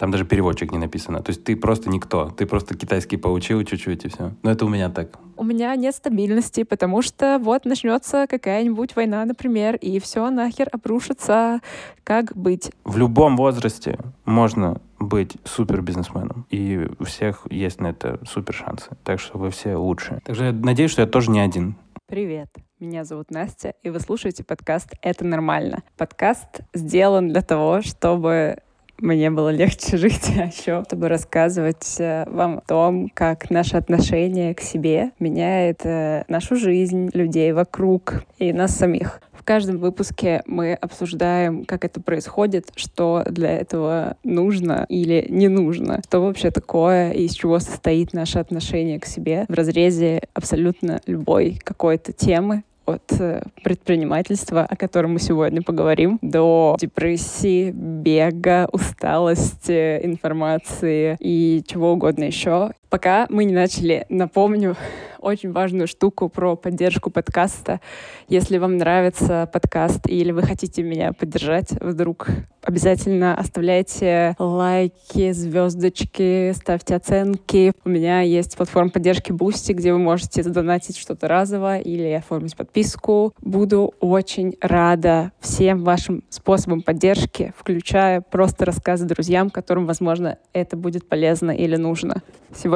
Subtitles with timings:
[0.00, 1.22] Там даже переводчик не написано.
[1.22, 2.30] То есть ты просто никто.
[2.30, 4.32] Ты просто китайский поучил чуть-чуть и все.
[4.42, 5.18] Но это у меня так.
[5.36, 11.60] У меня нет стабильности, потому что вот начнется какая-нибудь война, например, и все нахер обрушится.
[12.02, 12.72] Как быть?
[12.84, 16.46] В любом возрасте можно быть супер бизнесменом.
[16.48, 18.88] И у всех есть на это супер шансы.
[19.04, 20.20] Так что вы все лучшие.
[20.20, 21.76] Также я надеюсь, что я тоже не один.
[22.06, 22.48] Привет.
[22.78, 25.82] Меня зовут Настя, и вы слушаете подкаст «Это нормально».
[25.98, 28.60] Подкаст сделан для того, чтобы
[29.00, 34.54] мне было легче жить, а еще чтобы рассказывать э, вам о том, как наше отношение
[34.54, 39.20] к себе меняет э, нашу жизнь, людей вокруг и нас самих.
[39.32, 46.02] В каждом выпуске мы обсуждаем, как это происходит, что для этого нужно или не нужно,
[46.06, 51.58] что вообще такое и из чего состоит наше отношение к себе в разрезе абсолютно любой
[51.64, 61.16] какой-то темы, от э, предпринимательства, о котором мы сегодня поговорим, до депрессии, бега, усталости, информации
[61.20, 62.72] и чего угодно еще.
[62.90, 64.76] Пока мы не начали, напомню,
[65.20, 67.80] очень важную штуку про поддержку подкаста.
[68.28, 72.28] Если вам нравится подкаст или вы хотите меня поддержать вдруг,
[72.62, 77.72] обязательно оставляйте лайки, звездочки, ставьте оценки.
[77.84, 83.34] У меня есть платформа поддержки Boosty, где вы можете задонатить что-то разово или оформить подписку.
[83.40, 91.08] Буду очень рада всем вашим способам поддержки, включая просто рассказы друзьям, которым, возможно, это будет
[91.08, 92.22] полезно или нужно.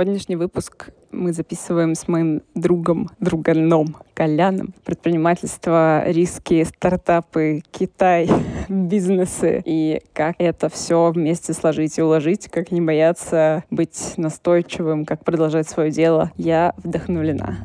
[0.04, 4.74] Сегодняшний выпуск мы записываем с моим другом, друганом Коляном.
[4.84, 8.28] Предпринимательство, риски, стартапы, Китай,
[8.68, 15.24] бизнесы и как это все вместе сложить и уложить, как не бояться быть настойчивым, как
[15.24, 16.32] продолжать свое дело.
[16.36, 17.56] Я вдохновлена.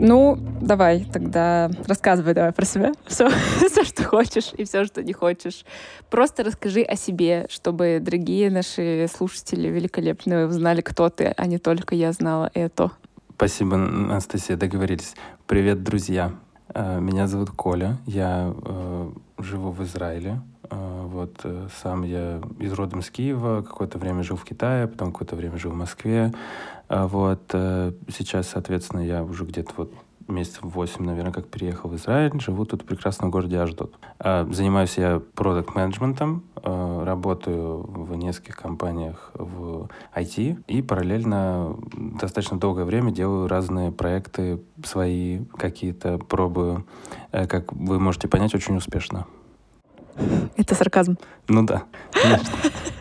[0.00, 2.92] Ну, давай тогда рассказывай давай про себя.
[3.06, 3.28] Все,
[3.66, 5.64] все, что хочешь и все, что не хочешь.
[6.10, 11.94] Просто расскажи о себе, чтобы другие наши слушатели великолепные узнали, кто ты, а не только
[11.94, 12.92] я знала это.
[13.36, 15.14] Спасибо, Анастасия, договорились.
[15.46, 16.32] Привет, друзья.
[16.74, 20.40] Э, меня зовут Коля, я э, живу в Израиле.
[20.70, 25.12] Э, вот э, сам я из родом с Киева, какое-то время жил в Китае, потом
[25.12, 26.32] какое-то время жил в Москве.
[26.88, 29.92] А вот э, сейчас, соответственно, я уже где-то вот
[30.28, 33.94] месяцев восемь, наверное, как переехал в Израиль, живу тут в прекрасном городе Аждот.
[34.18, 42.58] А, занимаюсь я продукт менеджментом а, работаю в нескольких компаниях в IT и параллельно достаточно
[42.58, 46.86] долгое время делаю разные проекты свои, какие-то пробую.
[47.32, 49.26] Э, как вы можете понять, очень успешно.
[50.56, 51.18] Это сарказм.
[51.48, 52.48] Ну да, конечно.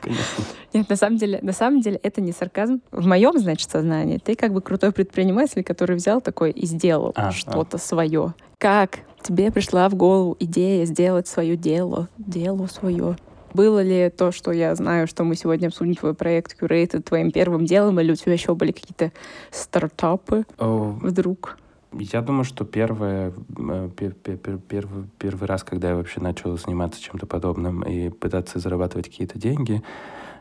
[0.01, 0.43] конечно.
[0.73, 2.81] Нет, на самом деле, на самом деле это не сарказм.
[2.91, 7.31] В моем, значит, сознании ты как бы крутой предприниматель, который взял такой и сделал а,
[7.31, 7.79] что-то а.
[7.79, 8.33] свое.
[8.57, 13.17] Как тебе пришла в голову идея сделать свое дело, дело свое?
[13.53, 17.65] Было ли то, что я знаю, что мы сегодня обсудим твой проект Curated твоим первым
[17.65, 19.11] делом, или у тебя еще были какие-то
[19.51, 20.99] стартапы oh.
[21.01, 21.57] вдруг?
[21.93, 27.81] Я думаю, что первое, э, первый, первый раз, когда я вообще начал заниматься чем-то подобным
[27.83, 29.83] и пытаться зарабатывать какие-то деньги,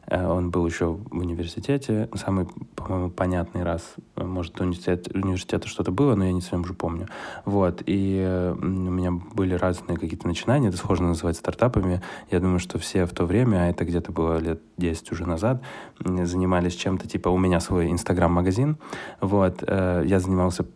[0.08, 2.08] Э, он был еще в университете.
[2.14, 3.94] Самый, по-моему, понятный раз.
[4.16, 7.08] Может, у университета, что-то было, но я не совсем уже помню.
[7.44, 7.82] Вот.
[7.86, 10.68] И э, у меня были разные какие-то начинания.
[10.68, 12.02] Это сложно называть стартапами.
[12.30, 15.62] Я думаю, что все в то время, а это где-то было лет 10 уже назад,
[15.98, 18.76] занимались чем-то типа у меня свой инстаграм-магазин.
[19.20, 19.64] Вот.
[19.66, 20.66] Э, я занимался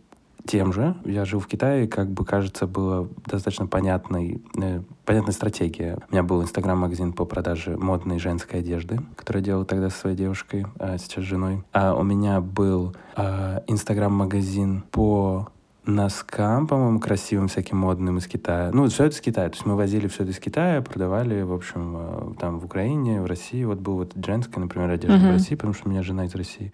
[0.45, 0.95] тем же.
[1.05, 5.97] Я жил в Китае, как бы, кажется, было достаточно понятной, э, понятная стратегия.
[6.09, 10.15] У меня был инстаграм-магазин по продаже модной женской одежды, который я делал тогда со своей
[10.15, 11.63] девушкой, а сейчас женой.
[11.73, 15.49] А у меня был э, инстаграм-магазин по
[15.85, 18.69] носкам, по-моему, красивым, всяким модным из Китая.
[18.71, 19.49] Ну, все это из Китая.
[19.49, 23.21] То есть мы возили все это из Китая, продавали, в общем, э, там в Украине,
[23.21, 23.63] в России.
[23.63, 25.29] Вот был вот женская, например, одежда uh-huh.
[25.29, 26.71] в России, потому что у меня жена из России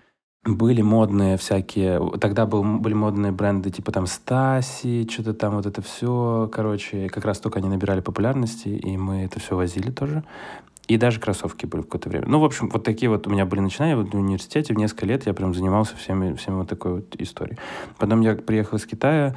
[0.47, 5.81] были модные всякие, тогда был, были модные бренды типа там Стаси, что-то там вот это
[5.81, 10.23] все, короче, как раз только они набирали популярности, и мы это все возили тоже.
[10.87, 12.27] И даже кроссовки были в какое-то время.
[12.27, 14.73] Ну, в общем, вот такие вот у меня были начинания вот в университете.
[14.73, 17.57] В несколько лет я прям занимался всеми, всеми вот такой вот историей.
[17.97, 19.35] Потом я приехал из Китая,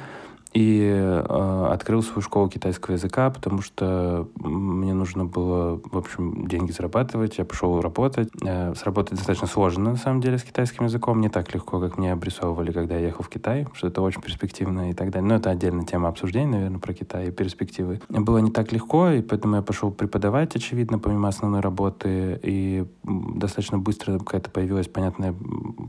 [0.53, 6.71] и э, открыл свою школу китайского языка, потому что мне нужно было, в общем, деньги
[6.71, 7.37] зарабатывать.
[7.37, 8.29] Я пошел работать.
[8.45, 11.21] Э, сработать достаточно сложно, на самом деле, с китайским языком.
[11.21, 14.89] Не так легко, как мне обрисовывали, когда я ехал в Китай, что это очень перспективно
[14.89, 15.27] и так далее.
[15.29, 18.01] Но это отдельная тема обсуждения, наверное, про Китай и перспективы.
[18.09, 22.39] Было не так легко, и поэтому я пошел преподавать, очевидно, помимо основной работы.
[22.43, 25.33] И достаточно быстро какая-то появилось понятное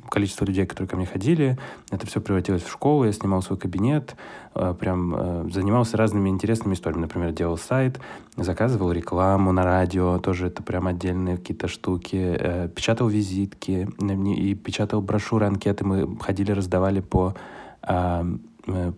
[0.08, 1.58] количество людей, которые ко мне ходили.
[1.90, 3.04] Это все превратилось в школу.
[3.04, 4.14] Я снимал свой кабинет,
[4.54, 7.02] прям э, занимался разными интересными историями.
[7.02, 8.00] Например, делал сайт,
[8.36, 13.88] заказывал рекламу на радио, тоже это прям отдельные какие-то штуки, э, печатал визитки
[14.36, 15.84] и печатал брошюры, анкеты.
[15.84, 17.34] Мы ходили, раздавали по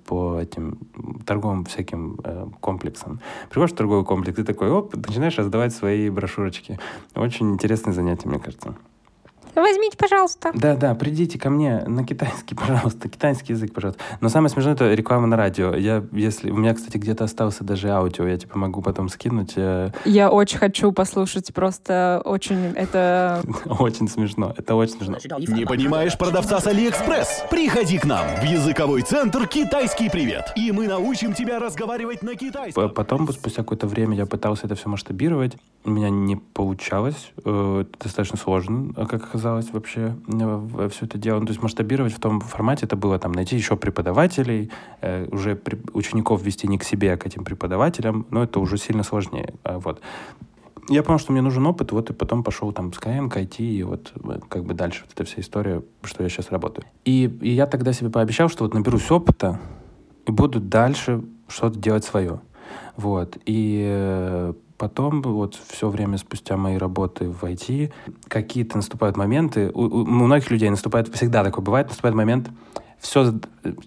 [0.06, 0.79] по этим
[1.25, 3.21] торговым всяким э, комплексам.
[3.49, 6.79] Приходишь в торговый комплекс, ты такой, оп, начинаешь раздавать свои брошюрочки.
[7.15, 8.75] Очень интересное занятие, мне кажется.
[9.55, 10.51] Возьмите, пожалуйста.
[10.55, 14.03] Да, да, придите ко мне на китайский, пожалуйста, китайский язык, пожалуйста.
[14.21, 15.75] Но самое смешное это реклама на радио.
[15.75, 19.53] Я, если у меня, кстати, где-то остался даже аудио, я типа могу потом скинуть.
[19.56, 19.91] Э.
[20.05, 23.43] Я очень хочу послушать, просто очень это.
[23.79, 25.19] Очень смешно, это очень смешно.
[25.39, 27.45] Не понимаешь продавца с Алиэкспресс?
[27.51, 32.91] Приходи к нам в языковой центр «Китайский привет», и мы научим тебя разговаривать на китайском.
[32.91, 38.05] Потом, спустя какое-то время, я пытался это все масштабировать, у меня не получалось, э, это
[38.05, 41.41] достаточно сложно, как оказалось оказалось вообще э, все это дело.
[41.41, 44.70] Ну, то есть масштабировать в том формате это было там найти еще преподавателей,
[45.02, 48.79] э, уже при, учеников вести не к себе, а к этим преподавателям, но это уже
[48.79, 49.55] сильно сложнее.
[49.62, 50.00] А, вот.
[50.88, 54.12] Я понял, что мне нужен опыт, вот и потом пошел там КМ, IT, и вот
[54.17, 56.87] э, как бы дальше вот эта вся история, что я сейчас работаю.
[57.05, 59.61] И, и я тогда себе пообещал, что вот наберусь опыта
[60.26, 62.41] и буду дальше что-то делать свое.
[62.96, 63.37] Вот.
[63.44, 67.93] И э, потом, вот все время спустя моей работы в IT,
[68.29, 72.50] какие-то наступают моменты, у, у многих людей наступает, всегда такое бывает, наступает момент,
[72.99, 73.35] все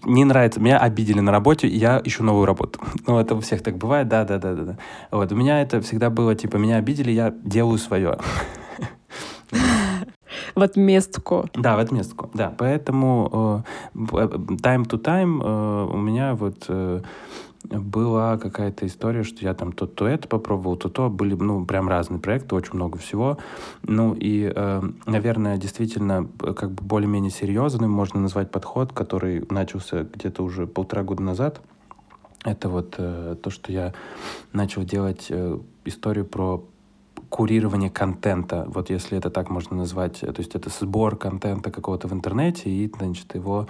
[0.04, 2.80] не нравится, меня обидели на работе, я ищу новую работу.
[3.06, 4.62] Ну, это у всех так бывает, да, да, да, да.
[4.62, 4.78] да.
[5.10, 8.18] Вот, у меня это всегда было, типа, меня обидели, я делаю свое.
[10.54, 11.48] В отместку.
[11.54, 12.52] Да, в отместку, да.
[12.58, 13.64] Поэтому
[13.94, 17.00] э, time to time э, у меня вот э,
[17.64, 21.08] была какая-то история, что я там то, то это попробовал, то то.
[21.08, 23.38] Были, ну, прям разные проекты, очень много всего.
[23.82, 30.42] Ну, и, э, наверное, действительно, как бы более-менее серьезным можно назвать подход, который начался где-то
[30.42, 31.60] уже полтора года назад.
[32.44, 33.92] Это вот э, то, что я
[34.52, 36.64] начал делать э, историю про
[37.28, 42.12] курирование контента, вот если это так можно назвать, то есть это сбор контента какого-то в
[42.14, 43.68] интернете и, значит, его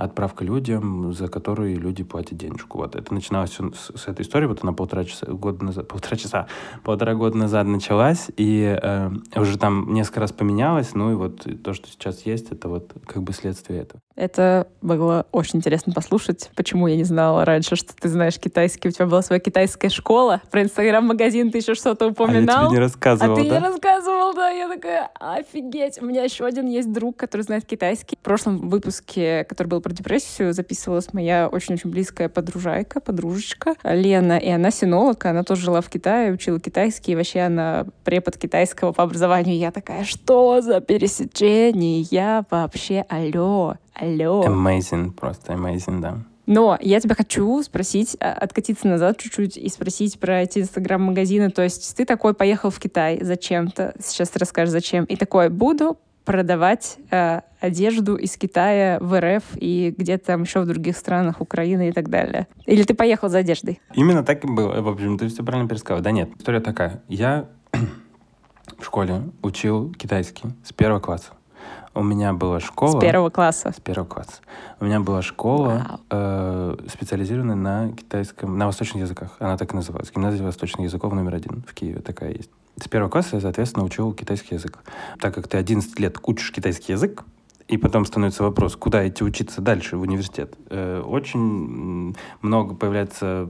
[0.00, 2.78] отправка людям, за которые люди платят денежку.
[2.78, 6.46] Вот это начиналось с, с этой истории, вот она полтора часа, года назад, полтора часа,
[6.84, 11.74] полтора года назад началась, и э, уже там несколько раз поменялось, ну и вот то,
[11.74, 14.00] что сейчас есть, это вот как бы следствие этого.
[14.16, 16.50] Это было очень интересно послушать.
[16.54, 18.88] Почему я не знала раньше, что ты знаешь китайский?
[18.88, 22.58] У тебя была своя китайская школа, про инстаграм-магазин ты еще что-то упоминал.
[22.58, 23.58] А я тебе не рассказывал, А ты да?
[23.60, 24.50] не рассказывал, да.
[24.50, 26.02] Я такая, офигеть.
[26.02, 28.16] У меня еще один есть друг, который знает китайский.
[28.16, 34.48] В прошлом выпуске, который был про депрессию, записывалась моя очень-очень близкая подружайка, подружечка Лена, и
[34.48, 39.02] она синолог, она тоже жила в Китае, учила китайский, и вообще она препод китайского по
[39.02, 39.58] образованию.
[39.58, 42.06] Я такая, что за пересечение?
[42.10, 44.44] Я вообще, алло, алло.
[44.44, 46.18] Amazing, просто amazing, да.
[46.50, 51.50] Но я тебя хочу спросить, а, откатиться назад чуть-чуть и спросить про эти инстаграм-магазины.
[51.50, 55.98] То есть ты такой поехал в Китай зачем-то, сейчас ты расскажешь зачем, и такой, буду
[56.24, 61.88] продавать э, одежду из Китая в РФ и где-то там еще в других странах, Украины
[61.88, 62.46] и так далее.
[62.66, 63.80] Или ты поехал за одеждой?
[63.94, 64.80] Именно так и было.
[64.80, 66.02] В общем, ты все правильно пересказал.
[66.02, 67.02] Да нет, история такая.
[67.08, 67.46] Я
[68.78, 71.32] в школе учил китайский с первого класса.
[71.92, 72.98] У меня была школа...
[72.98, 73.72] С первого класса?
[73.76, 74.40] С первого класса.
[74.78, 79.34] У меня была школа, э, специализированная на китайском, на восточных языках.
[79.40, 80.12] Она так и называлась.
[80.14, 82.50] Гимназия восточных языков номер один в Киеве такая есть.
[82.76, 84.78] С первого класса я, соответственно, учил китайский язык.
[85.18, 87.24] Так как ты 11 лет учишь китайский язык,
[87.70, 90.54] и потом становится вопрос, куда идти учиться дальше в университет.
[90.70, 93.48] Э, очень много появляется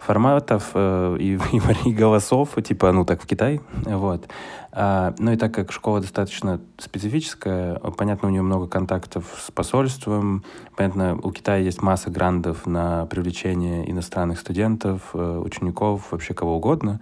[0.00, 1.38] форматов э, и,
[1.84, 4.26] и, голосов, типа, ну так в Китай, вот.
[4.72, 10.44] А, ну и так как школа достаточно специфическая, понятно, у нее много контактов с посольством,
[10.74, 17.00] понятно, у Китая есть масса грандов на привлечение иностранных студентов, э, учеников, вообще кого угодно.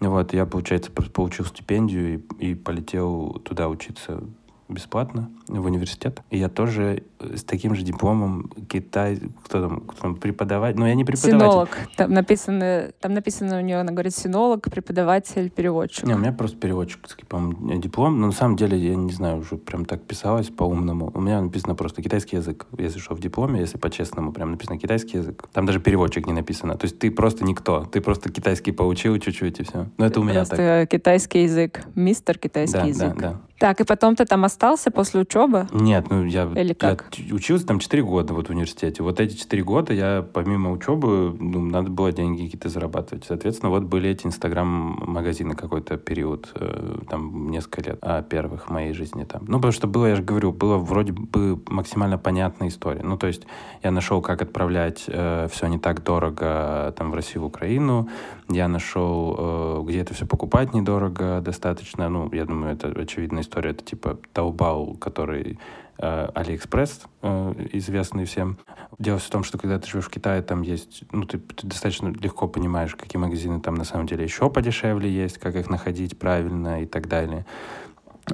[0.00, 4.22] Вот, я, получается, получил стипендию и, и полетел туда учиться
[4.68, 6.22] бесплатно в университет.
[6.30, 10.86] И я тоже э, с таким же дипломом Китай, кто там, кто там преподаватель, ну
[10.86, 11.38] я не преподаватель.
[11.38, 11.78] Синолог.
[11.96, 16.04] Там написано, там написано у нее, она говорит, синолог, преподаватель, переводчик.
[16.04, 19.56] Не, у меня просто переводчик, по-моему, диплом, но на самом деле, я не знаю, уже
[19.56, 21.10] прям так писалось по-умному.
[21.14, 25.18] У меня написано просто китайский язык, если что, в дипломе, если по-честному, прям написано китайский
[25.18, 25.46] язык.
[25.52, 26.76] Там даже переводчик не написано.
[26.76, 29.88] То есть ты просто никто, ты просто китайский поучил чуть-чуть и все.
[29.98, 30.90] Но это у меня просто так.
[30.90, 33.14] китайский язык, мистер китайский да, язык.
[33.16, 33.40] Да, да.
[33.58, 35.68] Так, и потом ты там остался после учебы?
[35.72, 37.06] Нет, ну я, Или как?
[37.16, 39.02] я учился там 4 года вот в университете.
[39.02, 43.24] Вот эти 4 года я помимо учебы, ну, надо было деньги какие-то зарабатывать.
[43.26, 48.92] Соответственно, вот были эти инстаграм-магазины какой-то период, э, там несколько лет а, первых в моей
[48.92, 49.44] жизни там.
[49.46, 53.02] Ну, потому что было, я же говорю, было вроде бы максимально понятная история.
[53.02, 53.42] Ну, то есть
[53.82, 58.08] я нашел, как отправлять э, все не так дорого там в Россию, в Украину.
[58.48, 62.08] Я нашел, э, где это все покупать недорого достаточно.
[62.08, 63.70] Ну, я думаю, это очевидная история.
[63.70, 65.58] Это типа Taobao, который
[65.98, 68.58] э, Алиэкспресс, э, известный всем.
[68.98, 72.08] Дело в том, что когда ты живешь в Китае, там есть, ну, ты, ты достаточно
[72.08, 76.82] легко понимаешь, какие магазины там на самом деле еще подешевле есть, как их находить правильно
[76.82, 77.46] и так далее.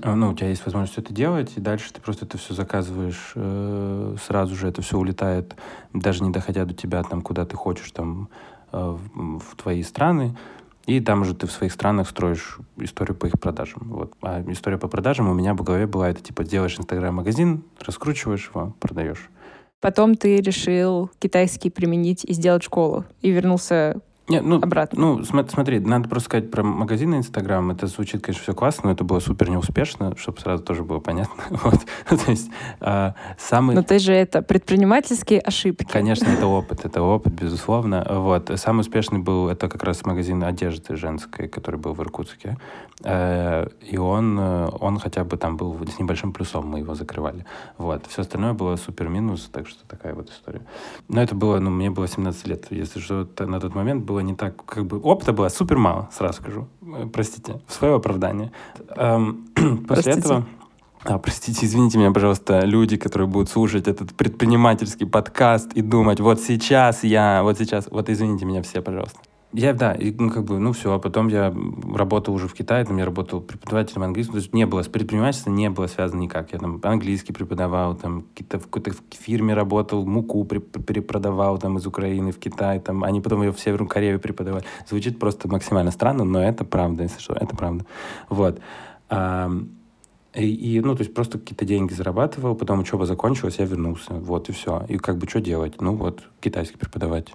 [0.02, 3.33] Э, Ну, у тебя есть возможность это делать, и дальше ты просто это все заказываешь,
[3.35, 5.55] э, сразу же это все улетает,
[5.93, 8.29] даже не доходя до тебя, там, куда ты хочешь, там,
[8.73, 10.37] в, в твои страны,
[10.87, 13.83] и там же ты в своих странах строишь историю по их продажам.
[13.85, 14.15] Вот.
[14.23, 18.75] А история по продажам у меня в голове была, это типа делаешь инстаграм-магазин, раскручиваешь его,
[18.81, 19.31] продаешь.
[19.81, 23.05] Потом ты решил китайский применить и сделать школу.
[23.23, 25.00] И вернулся Нет, ну, обратно.
[25.00, 27.68] Ну, см- смотри, надо просто сказать про магазин Инстаграм.
[27.72, 31.42] Это звучит, конечно, все классно, но это было супер неуспешно, чтобы сразу тоже было понятно.
[31.50, 31.80] Вот.
[32.25, 32.49] То есть
[32.80, 33.75] а, самый...
[33.75, 35.84] Но ты же это предпринимательские ошибки.
[35.90, 38.06] Конечно, это опыт, это опыт, безусловно.
[38.08, 38.50] Вот.
[38.54, 42.56] Самый успешный был, это как раз магазин одежды женской, который был в Иркутске.
[43.02, 47.44] Э, И он, э, он хотя бы там был с небольшим плюсом, мы его закрывали.
[47.78, 48.06] Вот.
[48.06, 50.62] Все остальное было супер минус, так что такая вот история.
[51.08, 54.20] Но это было, ну, мне было 17 лет, если что, то на тот момент было
[54.21, 56.69] не так, как бы, опыта было супер мало, сразу скажу.
[56.83, 58.53] Э, Простите, в свое оправдание.
[58.97, 60.19] Эм, После Простите.
[60.19, 60.47] этого...
[61.03, 66.41] А, простите, извините меня, пожалуйста, люди, которые будут слушать этот предпринимательский подкаст и думать, вот
[66.41, 69.19] сейчас я, вот сейчас, вот извините меня все, пожалуйста.
[69.52, 71.52] Я, да, и, ну, как бы, ну, все, а потом я
[71.92, 75.57] работал уже в Китае, там я работал преподавателем английского, то есть не было, с предпринимательством
[75.57, 76.52] не было связано никак.
[76.52, 82.30] Я там английский преподавал, там какие-то, в какой-то фирме работал, муку перепродавал там из Украины
[82.30, 84.64] в Китай, там, они потом ее в Северную Корею преподавали.
[84.88, 87.85] Звучит просто максимально странно, но это правда, если что, это правда.
[88.28, 88.61] Вот.
[89.09, 89.71] Ам,
[90.33, 94.49] и, и, ну, то есть просто какие-то деньги зарабатывал, потом учеба закончилась, я вернулся, вот,
[94.49, 94.85] и все.
[94.88, 95.80] И как бы что делать?
[95.80, 97.33] Ну, вот, китайский преподавать.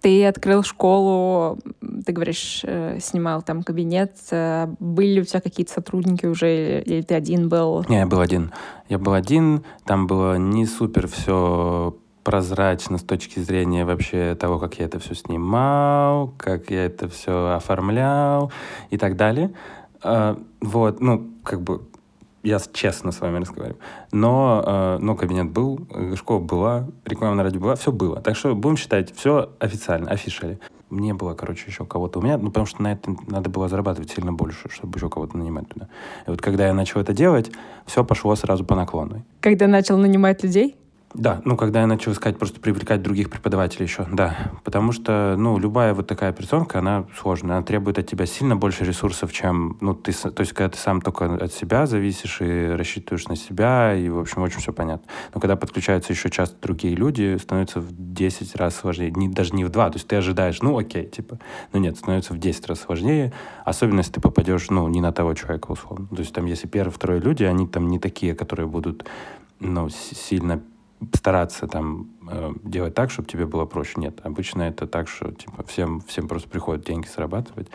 [0.00, 1.58] Ты открыл школу,
[2.04, 4.12] ты говоришь, э, снимал там кабинет.
[4.30, 7.84] Э, Были ли у тебя какие-то сотрудники уже, или ты один был?
[7.88, 8.52] Не, я был один.
[8.88, 14.80] Я был один, там было не супер все прозрачно с точки зрения вообще того, как
[14.80, 18.50] я это все снимал, как я это все оформлял
[18.90, 19.52] и так далее.
[20.02, 21.82] А, Вот, ну, как бы
[22.46, 23.80] я честно с вами разговариваю.
[24.12, 25.80] Но, э, но кабинет был,
[26.14, 28.20] школа была, реклама на радио была, все было.
[28.20, 30.60] Так что будем считать, все официально, офишали.
[30.88, 34.10] Не было, короче, еще кого-то у меня, ну, потому что на это надо было зарабатывать
[34.12, 35.88] сильно больше, чтобы еще кого-то нанимать туда.
[36.26, 37.50] И вот когда я начал это делать,
[37.84, 39.24] все пошло сразу по наклонной.
[39.40, 40.76] Когда начал нанимать людей?
[41.18, 44.36] Да, ну, когда я начал искать, просто привлекать других преподавателей еще, да.
[44.64, 47.56] Потому что, ну, любая вот такая операционка, она сложная.
[47.56, 51.00] Она требует от тебя сильно больше ресурсов, чем, ну, ты, то есть, когда ты сам
[51.00, 55.08] только от себя зависишь и рассчитываешь на себя, и, в общем, очень все понятно.
[55.34, 59.10] Но когда подключаются еще часто другие люди, становится в 10 раз сложнее.
[59.10, 61.38] Не, даже не в 2, то есть ты ожидаешь, ну, окей, типа.
[61.72, 63.32] Но нет, становится в 10 раз сложнее,
[63.64, 66.08] особенно если ты попадешь, ну, не на того человека, условно.
[66.08, 69.06] То есть там, если первые, вторые люди, они там не такие, которые будут,
[69.60, 70.60] ну, сильно
[71.14, 73.94] стараться там э, делать так, чтобы тебе было проще.
[73.96, 77.68] Нет, обычно это так, что типа всем, всем просто приходят деньги зарабатывать.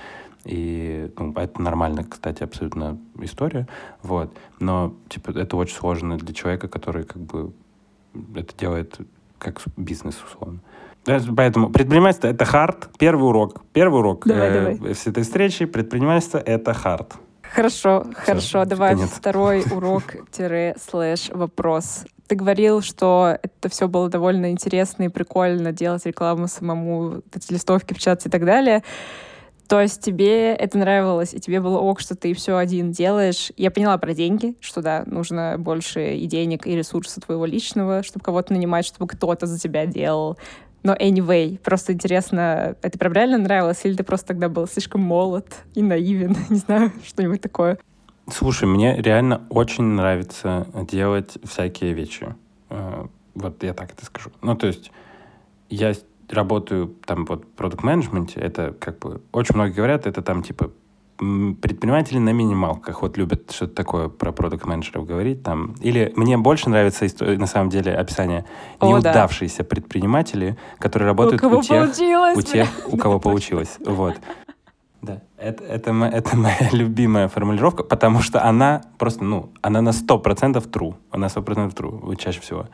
[0.43, 3.67] И ну, это нормально, кстати, абсолютно история.
[4.01, 4.35] Вот.
[4.59, 7.53] Но типа это очень сложно для человека, который как бы
[8.35, 8.97] это делает
[9.38, 10.59] как бизнес, условно.
[11.05, 12.89] Поэтому предпринимательство— это хард.
[13.00, 13.63] Первый урок.
[13.73, 14.95] Первый урок Давай, э, давай.
[14.95, 15.65] с этой встречи.
[15.65, 17.15] Предпринимательство— это хард.
[17.41, 18.65] Хорошо, хорошо.
[18.65, 19.09] Давай конец.
[19.09, 22.05] второй урок-слэш-вопрос.
[22.31, 27.93] Ты говорил, что это все было довольно интересно и прикольно делать рекламу самому, эти листовки
[27.93, 28.83] печатать и так далее.
[29.67, 33.51] То есть тебе это нравилось, и тебе было ок, что ты все один делаешь.
[33.57, 38.23] Я поняла про деньги, что да, нужно больше и денег, и ресурса твоего личного, чтобы
[38.23, 40.38] кого-то нанимать, чтобы кто-то за тебя делал.
[40.83, 45.47] Но anyway, просто интересно, это прям реально нравилось, или ты просто тогда был слишком молод
[45.75, 47.77] и наивен, не знаю, что-нибудь такое?
[48.31, 52.35] Слушай, мне реально очень нравится делать всякие вещи.
[52.69, 54.29] Э, Вот я так это скажу.
[54.41, 54.91] Ну, то есть
[55.69, 55.93] я
[56.29, 60.71] работаю там вот в продукт-менеджменте, это как бы, очень многие говорят, это там типа
[61.61, 65.75] предприниматели на минималках вот любят что-то такое про продукт-менеджеров говорить там.
[65.79, 67.05] Или мне больше нравится
[67.38, 68.45] на самом деле описание
[68.79, 69.09] О, да.
[69.11, 72.38] неудавшиеся предприниматели, которые работают у у тех, получилось?
[72.38, 73.77] у тех, у кого получилось.
[73.85, 74.15] Вот.
[75.01, 75.22] Да.
[75.38, 80.96] Это, это, это моя любимая формулировка, потому что она просто, ну, она на 100% true.
[81.10, 82.67] Она 100% true, чаще всего.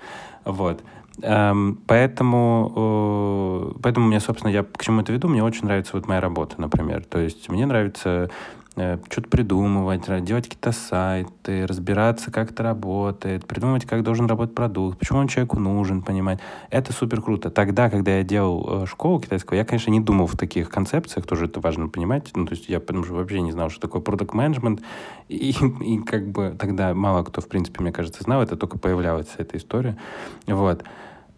[0.43, 0.83] Вот.
[1.21, 6.07] Эм, поэтому, э, поэтому мне, собственно, я к чему это веду, мне очень нравится вот
[6.07, 7.03] моя работа, например.
[7.05, 8.29] То есть мне нравится
[9.09, 15.19] что-то придумывать, делать какие-то сайты, разбираться, как это работает, придумывать, как должен работать продукт, почему
[15.19, 16.39] он человеку нужен, понимать.
[16.69, 17.49] Это супер круто.
[17.49, 21.45] Тогда, когда я делал э, школу китайского, я, конечно, не думал в таких концепциях, тоже
[21.45, 22.31] это важно понимать.
[22.35, 24.81] Ну, то есть я потому что вообще не знал, что такое продукт менеджмент
[25.27, 29.27] и, и как бы тогда мало кто, в принципе, мне кажется, знал, это только появлялась
[29.37, 29.97] эта история.
[30.45, 30.83] Вот.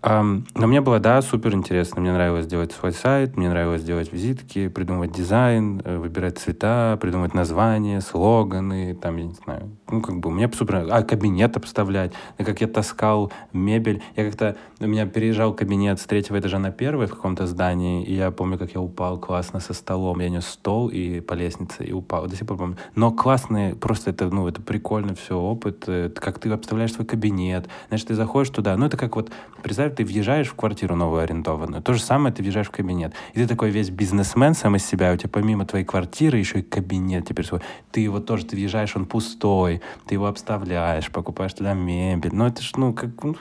[0.02, 2.00] Um, но мне было, да, супер интересно.
[2.00, 7.34] Мне нравилось делать свой сайт, мне нравилось делать визитки, придумывать дизайн, э, выбирать цвета, придумывать
[7.34, 9.76] названия, слоганы, там, я не знаю.
[9.92, 12.14] Ну, как бы, мне супер А, кабинет обставлять.
[12.38, 14.02] Как я таскал мебель.
[14.16, 18.14] Я как-то, у меня переезжал кабинет с третьего этажа на первый в каком-то здании, и
[18.14, 20.22] я помню, как я упал классно со столом.
[20.22, 22.28] Я нес стол и по лестнице, и упал.
[22.28, 22.78] До сих пор помню.
[22.96, 25.90] Но классные, просто это, ну, это прикольно все, опыт.
[25.90, 27.68] Это как ты обставляешь свой кабинет.
[27.90, 28.78] Значит, ты заходишь туда.
[28.78, 29.30] Ну, это как вот,
[29.62, 33.14] представь, представь, ты въезжаешь в квартиру новую арендованную, то же самое ты въезжаешь в кабинет.
[33.34, 36.62] И ты такой весь бизнесмен сам из себя, у тебя помимо твоей квартиры еще и
[36.62, 37.62] кабинет теперь свой.
[37.92, 42.32] Ты его тоже, ты въезжаешь, он пустой, ты его обставляешь, покупаешь туда мебель.
[42.34, 43.36] Ну, это ж, ну, как, ну,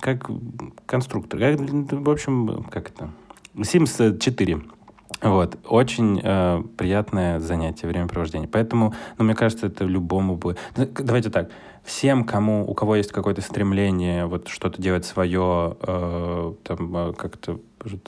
[0.00, 0.30] как
[0.86, 1.40] конструктор.
[1.40, 3.10] Как, в общем, как это?
[3.56, 4.62] Sims 4.
[5.22, 8.48] Вот, очень э, приятное занятие, времяпровождение.
[8.48, 10.56] Поэтому, ну, мне кажется, это любому бы...
[10.76, 11.50] Давайте так,
[11.84, 17.60] всем, кому, у кого есть какое-то стремление вот что-то делать свое, э, там, э, как-то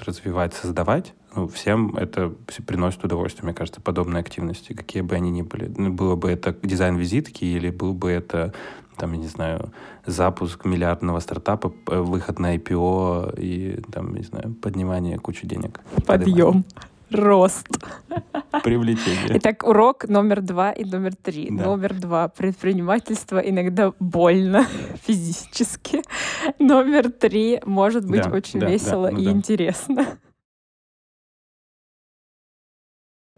[0.06, 2.32] развивать, создавать, ну, всем это
[2.66, 5.70] приносит удовольствие, мне кажется, подобные активности, какие бы они ни были.
[5.76, 8.54] Ну, было бы это дизайн визитки или был бы это
[8.96, 9.72] там, я не знаю,
[10.06, 15.80] запуск миллиардного стартапа, выход на IPO и, там, не знаю, поднимание кучи денег.
[16.06, 16.64] Подъем.
[17.10, 17.68] Рост.
[18.64, 19.38] Привлечение.
[19.38, 21.48] Итак, урок номер два и номер три.
[21.50, 21.64] Да.
[21.64, 22.28] Номер два.
[22.28, 24.66] Предпринимательство иногда больно
[25.06, 26.02] физически.
[26.58, 29.30] Номер три может быть да, очень да, весело да, ну и да.
[29.30, 30.06] интересно.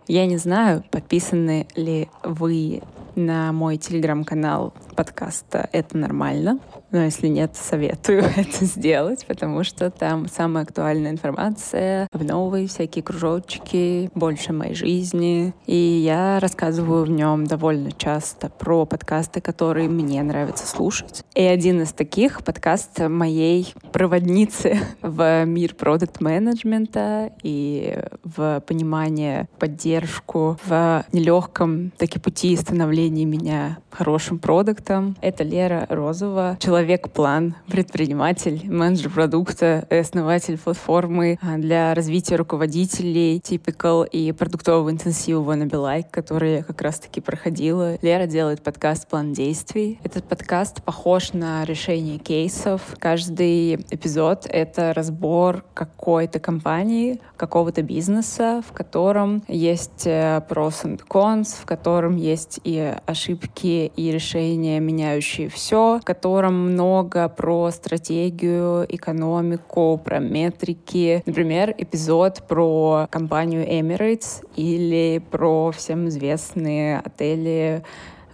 [0.07, 2.83] Я не знаю, подписаны ли вы
[3.19, 6.61] на мой телеграм-канал подкаста «Это нормально».
[6.91, 14.11] Но если нет, советую это сделать, потому что там самая актуальная информация, новые всякие кружочки,
[14.15, 15.53] больше моей жизни.
[15.67, 21.25] И я рассказываю в нем довольно часто про подкасты, которые мне нравится слушать.
[21.35, 31.04] И один из таких— подкаст моей проводницы в мир продукт-менеджмента и в понимание, поддержку в
[31.13, 35.17] нелегком таки пути становления меня хорошим продуктом.
[35.21, 44.30] Это Лера Розова, человек-план, предприниматель, менеджер продукта, основатель платформы а, для развития руководителей Typical и
[44.30, 47.99] продуктового интенсива Wanna Be Like, который я как раз-таки проходила.
[48.00, 49.99] Лера делает подкаст «План действий».
[50.04, 52.82] Этот подкаст похож на решение кейсов.
[53.00, 61.56] Каждый эпизод— это разбор какой-то компании, какого-то бизнеса, в котором есть э, pros and cons,
[61.61, 70.01] в котором есть и ошибки, и решения, меняющие все, в котором много про стратегию, экономику,
[70.03, 71.23] про метрики.
[71.27, 77.83] Например, эпизод про компанию Emirates или про всем известные отели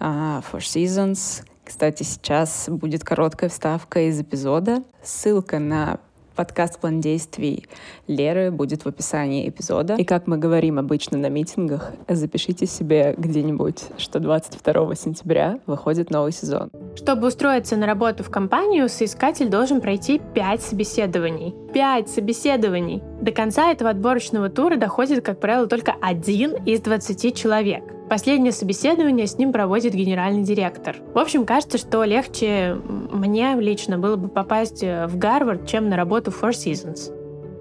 [0.01, 1.45] uh, Four Seasons.
[1.65, 4.83] Кстати, сейчас будет короткая вставка из эпизода.
[5.03, 5.99] Ссылка на
[6.35, 7.67] Подкаст «План действий»
[8.09, 9.95] Леры будет в описании эпизода.
[9.95, 16.33] И как мы говорим обычно на митингах, запишите себе где-нибудь, что 22 сентября выходит новый
[16.33, 16.71] сезон.
[16.97, 21.55] Чтобы устроиться на работу в компанию, соискатель должен пройти 5 собеседований.
[21.73, 23.03] 5 собеседований!
[23.21, 27.85] До конца этого отборочного тура доходит, как правило, только один из 20 человек.
[28.09, 30.97] Последнее собеседование с ним проводит генеральный директор.
[31.15, 35.97] В общем, кажется, что легче мне лично было бы попасть э, в Гарвард, чем на
[35.97, 37.11] работу в Four Seasons.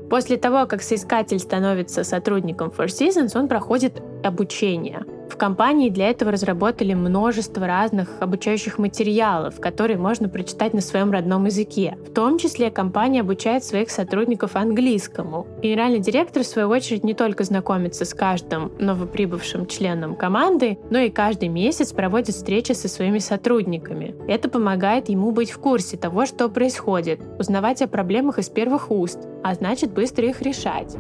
[0.10, 5.06] После того, как соискатель становится сотрудником Four Seasons, он проходит обучение.
[5.34, 11.46] В компании для этого разработали множество разных обучающих материалов, которые можно прочитать на своем родном
[11.46, 11.98] языке.
[12.08, 15.48] В том числе компания обучает своих сотрудников английскому.
[15.64, 21.10] Генеральный директор, в свою очередь, не только знакомится с каждым новоприбывшим членом команды, но и
[21.10, 24.14] каждый месяц проводит встречи со своими сотрудниками.
[24.28, 29.18] Это помогает ему быть в курсе того, что происходит, узнавать о проблемах из первых уст,
[29.44, 30.96] а значит быстро их решать.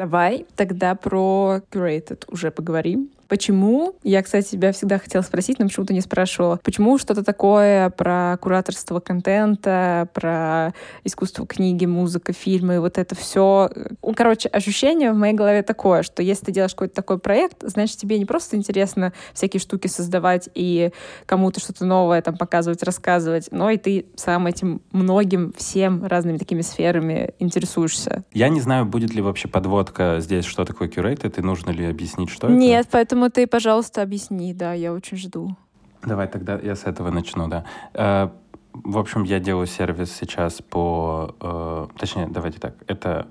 [0.00, 3.10] Давай тогда про Curated уже поговорим.
[3.30, 3.94] Почему?
[4.02, 6.58] Я, кстати, тебя всегда хотела спросить, но почему-то не спрашивала.
[6.64, 13.70] Почему что-то такое про кураторство контента, про искусство книги, музыка, фильмы, вот это все.
[14.16, 18.18] Короче, ощущение в моей голове такое, что если ты делаешь какой-то такой проект, значит, тебе
[18.18, 20.90] не просто интересно всякие штуки создавать и
[21.26, 26.62] кому-то что-то новое там показывать, рассказывать, но и ты сам этим многим, всем разными такими
[26.62, 28.24] сферами интересуешься.
[28.32, 32.30] Я не знаю, будет ли вообще подводка здесь, что такое curated, и нужно ли объяснить,
[32.30, 32.66] что Нет, это.
[32.66, 35.56] Нет, поэтому ты, пожалуйста, объясни, да, я очень жду.
[36.02, 37.64] Давай тогда я с этого начну, да.
[37.92, 38.30] Э,
[38.72, 41.34] в общем, я делаю сервис сейчас по...
[41.40, 42.74] Э, точнее, давайте так.
[42.86, 43.26] Это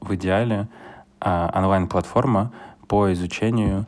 [0.00, 0.68] в идеале
[1.20, 2.52] э, онлайн-платформа
[2.88, 3.86] по изучению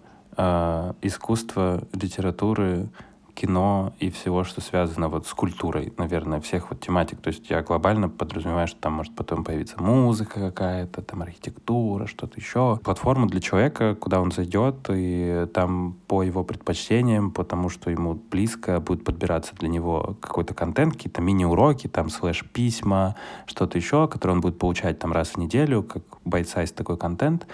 [1.02, 2.88] искусства, литературы,
[3.34, 7.20] кино и всего, что связано вот с культурой, наверное, всех вот тематик.
[7.20, 12.38] То есть я глобально подразумеваю, что там может потом появиться музыка какая-то, там архитектура, что-то
[12.38, 12.78] еще.
[12.82, 18.80] Платформа для человека, куда он зайдет, и там по его предпочтениям, потому что ему близко
[18.80, 23.16] будет подбираться для него какой-то контент, какие-то мини-уроки, там слэш-письма,
[23.46, 27.46] что-то еще, которые он будет получать там раз в неделю, как bite-size такой контент,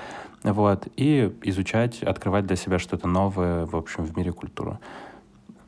[0.43, 4.79] вот, и изучать, открывать для себя что-то новое, в общем, в мире культуры.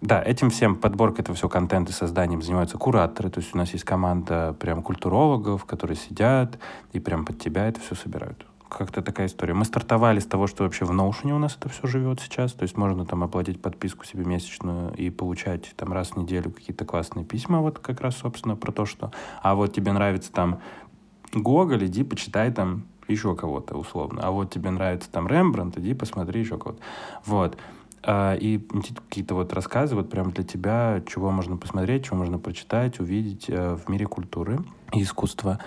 [0.01, 3.31] Да, этим всем подборкой этого всего контента и созданием занимаются кураторы.
[3.31, 6.59] То есть у нас есть команда прям культурологов, которые сидят
[6.93, 8.47] и прям под тебя это все собирают.
[8.69, 9.55] Как-то такая история.
[9.55, 12.53] Мы стартовали с того, что вообще в Notion у нас это все живет сейчас.
[12.53, 16.85] То есть можно там оплатить подписку себе месячную и получать там раз в неделю какие-то
[16.85, 17.61] классные письма.
[17.61, 19.11] Вот как раз, собственно, про то, что...
[19.43, 20.61] А вот тебе нравится там
[21.33, 24.21] Гоголь, иди почитай там еще кого-то условно.
[24.23, 26.81] А вот тебе нравится там Рембрандт, иди посмотри еще кого-то.
[27.25, 27.57] Вот.
[28.03, 33.01] А, и какие-то вот рассказы вот прям для тебя, чего можно посмотреть, чего можно прочитать,
[33.01, 34.61] увидеть э, в мире культуры
[34.93, 35.59] и искусства.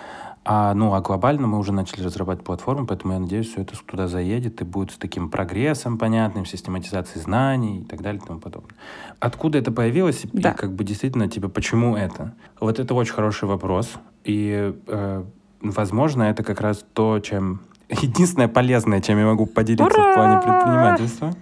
[0.44, 4.08] А, ну, а глобально мы уже начали разрабатывать платформу, поэтому я надеюсь, все это туда
[4.08, 8.74] заедет и будет с таким прогрессом понятным, систематизацией знаний и так далее и тому подобное.
[9.20, 10.50] Откуда это появилось да.
[10.50, 12.34] и как бы действительно, типа, почему это?
[12.58, 13.92] Вот это очень хороший вопрос.
[14.24, 15.24] И, э,
[15.60, 20.10] возможно, это как раз то, чем единственное полезное, чем я могу поделиться Ура!
[20.10, 21.34] в плане предпринимательства,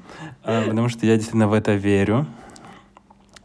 [0.42, 2.26] потому что я действительно в это верю.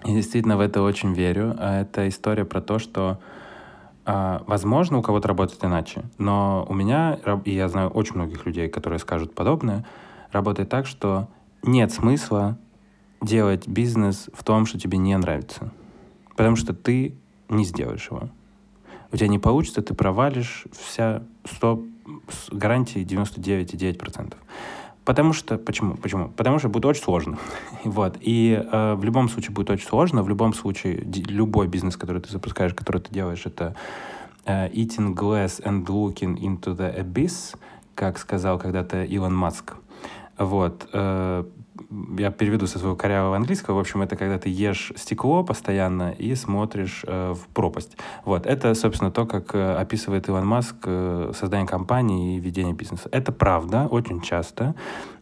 [0.03, 1.55] Я действительно в это очень верю.
[1.59, 3.19] А это история про то, что
[4.05, 8.69] а, возможно, у кого-то работает иначе, но у меня, и я знаю очень многих людей,
[8.69, 9.83] которые скажут подобное,
[10.31, 11.27] работает так, что
[11.63, 12.57] нет смысла
[13.21, 15.71] делать бизнес в том, что тебе не нравится.
[16.35, 17.17] Потому что ты
[17.49, 18.29] не сделаешь его.
[19.11, 21.83] У тебя не получится, ты провалишь вся 100
[22.29, 24.35] с гарантией 99,9%.
[25.05, 25.95] Потому что, почему?
[25.95, 26.29] Почему?
[26.29, 27.37] Потому что будет очень сложно.
[27.83, 28.17] вот.
[28.21, 30.23] И э, в любом случае будет очень сложно.
[30.23, 30.95] В любом случае,
[31.27, 33.75] любой бизнес, который ты запускаешь, который ты делаешь, это
[34.45, 37.55] э, eating glass and looking into the abyss,
[37.93, 39.75] как сказал когда-то Илон Маск.
[40.39, 40.89] Вот.
[40.91, 41.45] Э,
[42.17, 43.75] я переведу со своего корявого английского.
[43.75, 47.97] В общем, это когда ты ешь стекло постоянно и смотришь э, в пропасть.
[48.23, 48.45] Вот.
[48.45, 53.09] Это, собственно, то, как э, описывает Илон Маск э, создание компании и ведение бизнеса.
[53.11, 54.75] Это правда, очень часто.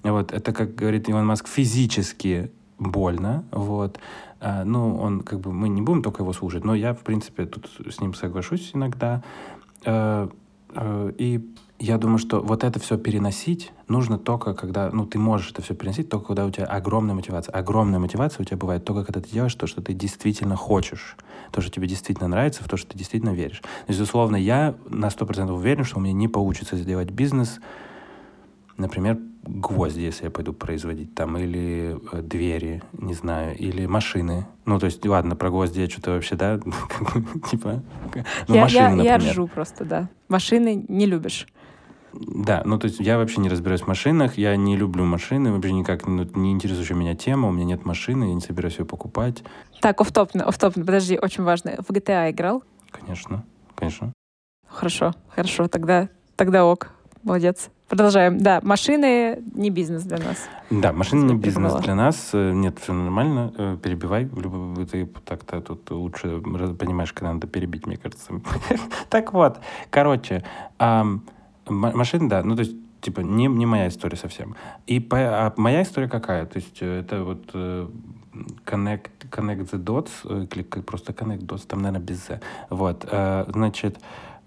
[0.03, 0.31] Вот.
[0.31, 3.43] Это, как говорит Илон Маск, физически больно.
[3.51, 3.99] Вот.
[4.39, 7.45] А, ну, он, как бы, мы не будем только его слушать, но я, в принципе,
[7.45, 9.23] тут с ним соглашусь иногда.
[9.85, 10.27] Э,
[10.75, 15.51] э, и я думаю, что вот это все переносить нужно только, когда, ну, ты можешь
[15.51, 17.53] это все переносить, только когда у тебя огромная мотивация.
[17.53, 21.17] Огромная мотивация у тебя бывает только, когда ты делаешь то, что ты действительно хочешь,
[21.51, 23.59] то, что тебе действительно нравится, в то, что ты действительно веришь.
[23.59, 27.59] То есть, условно, я на 100% уверен, что у меня не получится сделать бизнес,
[28.77, 34.47] например, гвозди, если я пойду производить там, или э, двери, не знаю, или машины.
[34.63, 36.61] Ну, то есть, ладно, про гвозди я что-то вообще, да,
[37.51, 37.83] типа,
[38.47, 39.01] ну, машины.
[39.01, 40.07] Я ржу просто, да.
[40.29, 41.45] Машины не любишь.
[42.13, 45.71] Да, ну то есть я вообще не разбираюсь в машинах, я не люблю машины, вообще
[45.71, 49.43] никак ну, не интересующая меня тема, у меня нет машины, я не собираюсь ее покупать.
[49.81, 51.71] Так, офтопно, офтопно, подожди, очень важно.
[51.79, 52.63] В GTA играл?
[52.91, 53.43] Конечно,
[53.75, 54.13] конечно.
[54.67, 56.91] Хорошо, хорошо, тогда, тогда ок,
[57.23, 57.69] молодец.
[57.89, 58.39] Продолжаем.
[58.39, 60.49] Да, машины не бизнес для нас.
[60.71, 62.31] Да, машины не бизнес для нас.
[62.33, 63.53] Э, нет, все нормально.
[63.55, 64.27] Э, перебивай.
[64.91, 68.33] Ты так-то тут лучше понимаешь, когда надо перебить, мне кажется.
[69.09, 69.59] Так вот,
[69.91, 70.43] короче,
[71.67, 72.43] Машин, да.
[72.43, 74.55] Ну, то есть, типа, не, не моя история совсем.
[74.87, 76.45] И по, а моя история какая?
[76.45, 77.87] То есть, э, это вот э,
[78.65, 82.41] connect, connect the dots, э, или просто connect dots, там, наверное, без Z.
[82.69, 83.07] Вот,
[83.49, 83.99] значит,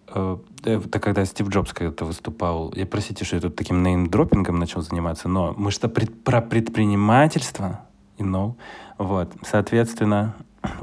[0.09, 5.29] это когда Стив Джобс когда-то выступал, я простите, что я тут таким неймдропингом начал заниматься,
[5.29, 7.81] но мы что пред, про предпринимательство,
[8.17, 8.55] you know,
[8.99, 10.37] вот, соответственно,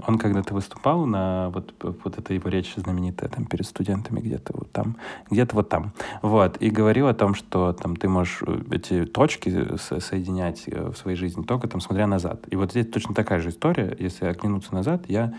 [0.08, 4.72] он когда-то выступал на вот, вот этой его речи знаменитая там перед студентами где-то вот
[4.72, 4.98] там,
[5.30, 5.94] где-то вот там.
[6.22, 6.58] Вот.
[6.58, 11.18] И говорил о том, что там ты можешь э, эти точки соединять э, в своей
[11.18, 12.46] жизни только там смотря назад.
[12.50, 13.96] И вот здесь точно такая же история.
[14.00, 15.34] Если оглянуться назад, я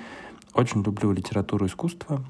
[0.55, 2.25] очень люблю литературу и искусство.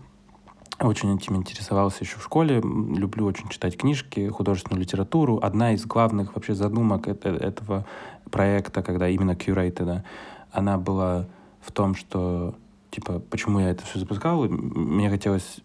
[0.81, 2.61] Очень этим интересовался еще в школе.
[2.61, 5.39] Люблю очень читать книжки, художественную литературу.
[5.41, 7.87] Одна из главных вообще задумок этого
[8.31, 10.03] проекта, когда именно Curated,
[10.51, 11.27] она была
[11.65, 12.55] в том, что,
[12.91, 15.63] типа, почему я это все запускал, мне хотелось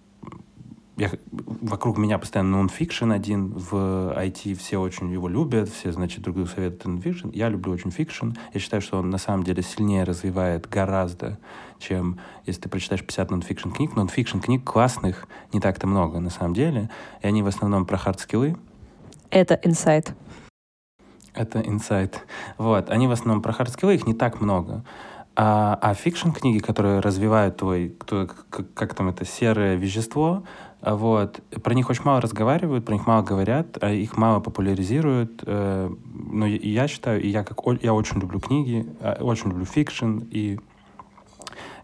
[0.99, 3.73] я, вокруг меня постоянно нонфикшн один, в
[4.17, 7.29] IT все очень его любят, все, значит, друг другу советуют нонфикшн.
[7.29, 8.31] Я люблю очень fiction.
[8.53, 11.37] Я считаю, что он на самом деле сильнее развивает гораздо,
[11.79, 13.95] чем если ты прочитаешь 50 нонфикшн книг.
[13.95, 16.89] Нонфикшн книг классных не так-то много на самом деле,
[17.21, 18.57] и они в основном про хардскиллы.
[19.29, 20.13] Это инсайт.
[21.33, 22.25] Это инсайт.
[22.57, 22.89] Вот.
[22.89, 24.83] Они в основном про хардскиллы, их не так много.
[25.41, 30.43] А, а fiction книги, которые развивают твой, кто, как, как там это, серое вещество,
[30.81, 35.41] а вот, про них очень мало разговаривают, про них мало говорят, а их мало популяризируют.
[35.45, 38.85] Э, но я считаю, и я как я очень люблю книги,
[39.21, 40.59] очень люблю fiction, и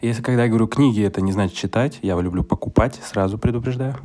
[0.01, 3.95] если когда я говорю книги, это не значит читать, я люблю покупать, сразу предупреждаю.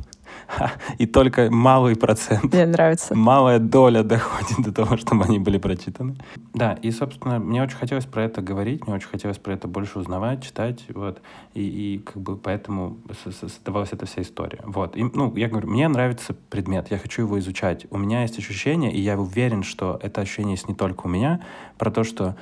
[0.97, 3.15] И только малый процент, мне нравится.
[3.15, 6.15] малая доля доходит до того, чтобы они были прочитаны.
[6.53, 9.99] Да, и, собственно, мне очень хотелось про это говорить, мне очень хотелось про это больше
[9.99, 11.21] узнавать, читать, вот,
[11.53, 12.97] и, и как бы поэтому
[13.39, 14.59] создавалась эта вся история.
[14.65, 17.85] Вот, и, ну, я говорю, мне нравится предмет, я хочу его изучать.
[17.89, 21.41] У меня есть ощущение, и я уверен, что это ощущение есть не только у меня,
[21.77, 22.35] про то, что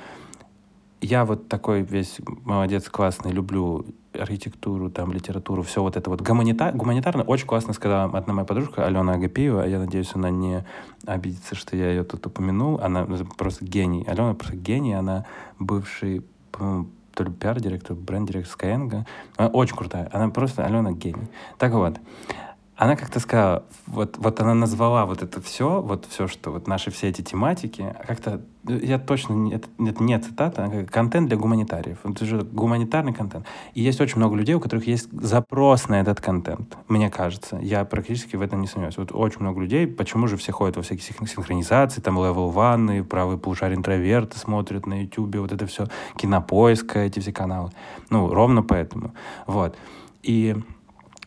[1.00, 6.74] я вот такой весь молодец, классный, люблю архитектуру, там, литературу, все вот это вот гуманитар,
[6.74, 7.22] гуманитарно.
[7.22, 10.64] Очень классно сказала одна моя подружка, Алена Агапиева, я надеюсь, она не
[11.06, 12.80] обидится, что я ее тут упомянул.
[12.80, 14.04] Она просто гений.
[14.06, 15.26] Алена просто гений, она
[15.58, 19.04] бывший, то ли пиар-директор, бренд-директор Skyeng.
[19.36, 20.08] Она очень крутая.
[20.12, 21.28] Она просто, Алена гений.
[21.58, 21.98] Так вот,
[22.80, 26.90] она как-то сказала, вот, вот она назвала вот это все, вот все, что вот наши
[26.90, 31.98] все эти тематики, как-то, я точно, это, это не цитата, а контент для гуманитариев.
[32.04, 33.44] Это же гуманитарный контент.
[33.74, 37.58] И есть очень много людей, у которых есть запрос на этот контент, мне кажется.
[37.60, 38.96] Я практически в этом не сомневаюсь.
[38.96, 43.36] Вот очень много людей, почему же все ходят во всякие синхронизации, там level one, правый
[43.36, 47.72] полушарий интроверты смотрят на YouTube, вот это все, кинопоиск, эти все каналы.
[48.08, 49.12] Ну, ровно поэтому.
[49.46, 49.76] Вот.
[50.22, 50.56] И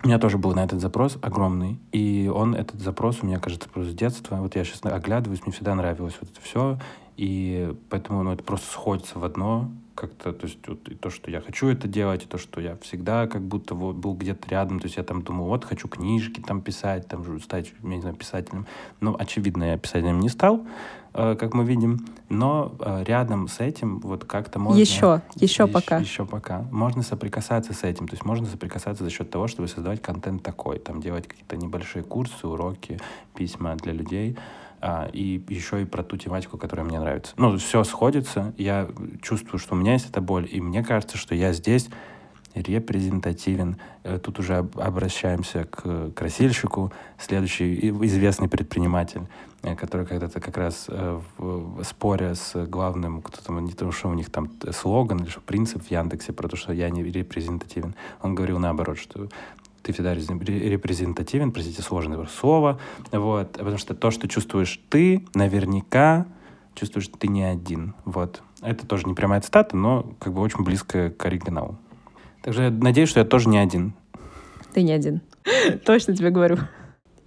[0.04, 3.70] у меня тоже был на этот запрос огромный, и он, этот запрос у меня, кажется,
[3.70, 4.36] просто с детства.
[4.36, 6.78] Вот я сейчас оглядываюсь, мне всегда нравилось вот это все,
[7.16, 11.30] и поэтому ну, это просто сходится в одно как-то, то есть вот, и то, что
[11.30, 14.80] я хочу это делать, и то, что я всегда как будто вот, был где-то рядом,
[14.80, 18.16] то есть я там думал, вот хочу книжки там писать, там стать, я не знаю,
[18.16, 18.66] писателем.
[19.02, 20.66] Ну, очевидно, я писателем не стал,
[21.14, 24.80] э, как мы видим, но э, рядом с этим вот как-то можно...
[24.80, 25.98] Еще, еще пока.
[25.98, 26.66] Еще пока.
[26.72, 30.80] Можно соприкасаться с этим, то есть можно соприкасаться за счет того, чтобы создавать контент такой,
[30.80, 33.00] там делать какие-то небольшие курсы, уроки,
[33.36, 34.38] письма для людей,
[34.86, 37.34] а, и еще и про ту тематику, которая мне нравится.
[37.38, 38.90] Ну, все сходится, я
[39.22, 41.88] чувствую, что у меня есть эта боль, и мне кажется, что я здесь
[42.54, 43.78] репрезентативен.
[44.04, 49.22] Э, тут уже обращаемся к красильщику, следующий известный предприниматель,
[49.62, 54.10] э, который когда-то как раз э, в споре с главным, кто там, не то, что
[54.10, 58.36] у них там слоган что принцип в Яндексе про то, что я не репрезентативен, он
[58.36, 59.30] говорил наоборот, что
[59.84, 62.80] ты всегда репрезентативен, простите, сложное слово,
[63.12, 66.26] вот, потому что то, что чувствуешь ты, наверняка
[66.74, 68.42] чувствуешь, что ты не один, вот.
[68.62, 71.78] Это тоже не прямая цитата, но как бы очень близко к оригиналу.
[72.42, 73.94] Также надеюсь, что я тоже не один.
[74.74, 75.22] Ты не один.
[75.86, 76.58] Точно тебе говорю.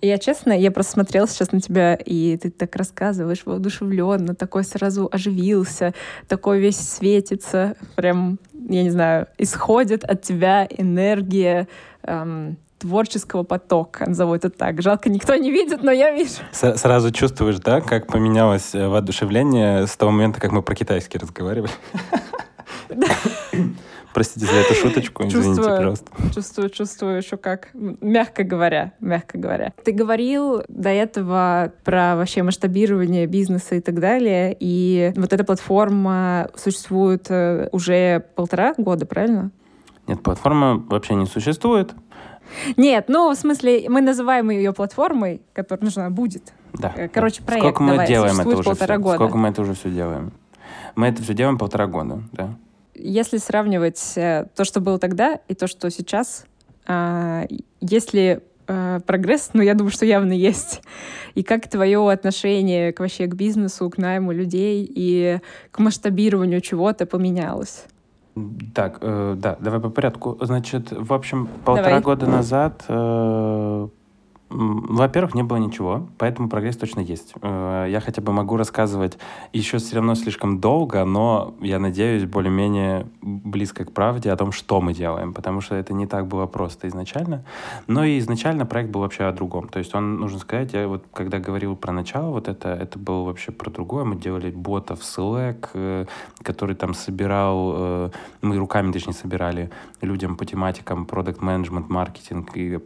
[0.07, 5.09] Я честно, я просто смотрела сейчас на тебя, и ты так рассказываешь воодушевленно, такой сразу
[5.11, 5.95] оживился,
[6.29, 8.39] такой весь светится, прям,
[8.69, 11.67] я не знаю, исходит от тебя энергия,
[12.05, 14.81] эм, творческого потока, назову это так.
[14.81, 16.35] Жалко, никто не видит, но я вижу.
[16.53, 21.19] С Сразу чувствуешь, да, как поменялось э, воодушевление с того момента, как мы про китайский
[21.19, 21.73] разговаривали?
[24.17, 26.13] Простите за эту шуточку, извините, чувствую, пожалуйста.
[26.33, 29.75] Чувствую, чувствую еще как, мягко говоря, мягко говоря.
[29.85, 36.49] Ты говорил до этого про вообще масштабирование бизнеса и так далее, и вот эта платформа
[36.55, 39.51] существует э, уже полтора года, правильно?
[40.07, 41.93] Нет, платформа вообще не существует.
[42.79, 46.55] Нет, ну, в смысле, мы называем ее платформой, которая нужна будет.
[46.73, 46.91] Да.
[46.97, 49.03] Э, короче, проект, Сколько мы давай, делаем это уже полтора все?
[49.03, 49.17] года.
[49.17, 50.33] Сколько мы это уже все делаем?
[50.95, 52.57] Мы это все делаем полтора года, да.
[52.99, 56.47] Если сравнивать э, то, что было тогда, и то, что сейчас,
[56.87, 57.47] а,
[57.81, 59.51] есть ли э, прогресс?
[59.53, 60.83] Ну, я думаю, что явно есть.
[61.35, 67.07] И как твое отношение к, вообще к бизнесу, к найму людей и к масштабированию чего-то
[67.07, 67.85] поменялось?
[68.75, 70.37] Так, э, да, давай по порядку.
[70.43, 72.03] Значит, в общем, полтора Давай.
[72.03, 73.89] года назад, э,
[74.57, 77.35] во-первых, не было ничего, поэтому прогресс точно есть.
[77.43, 79.19] Э, я хотя бы могу рассказывать
[79.53, 84.81] еще все равно слишком долго, но я надеюсь более-менее близко к правде о том, что
[84.81, 87.45] мы делаем, потому что это не так было просто изначально.
[87.87, 89.69] Но и изначально проект был вообще о другом.
[89.69, 93.25] То есть он, нужно сказать, я вот когда говорил про начало, вот это, это было
[93.25, 94.05] вообще про другое.
[94.05, 96.07] Мы делали бота в Slack, э,
[96.43, 102.81] который там собирал, э, мы руками, точнее, собирали людям по тематикам продукт менеджмент маркетинг и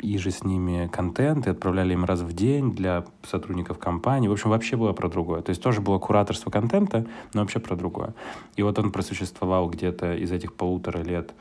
[0.00, 4.28] и же с ними контент, и отправляли им раз в день для сотрудников компании.
[4.28, 5.42] В общем, вообще было про другое.
[5.42, 8.14] То есть тоже было кураторство контента, но вообще про другое.
[8.56, 11.32] И вот он просуществовал где-то из этих полутора лет,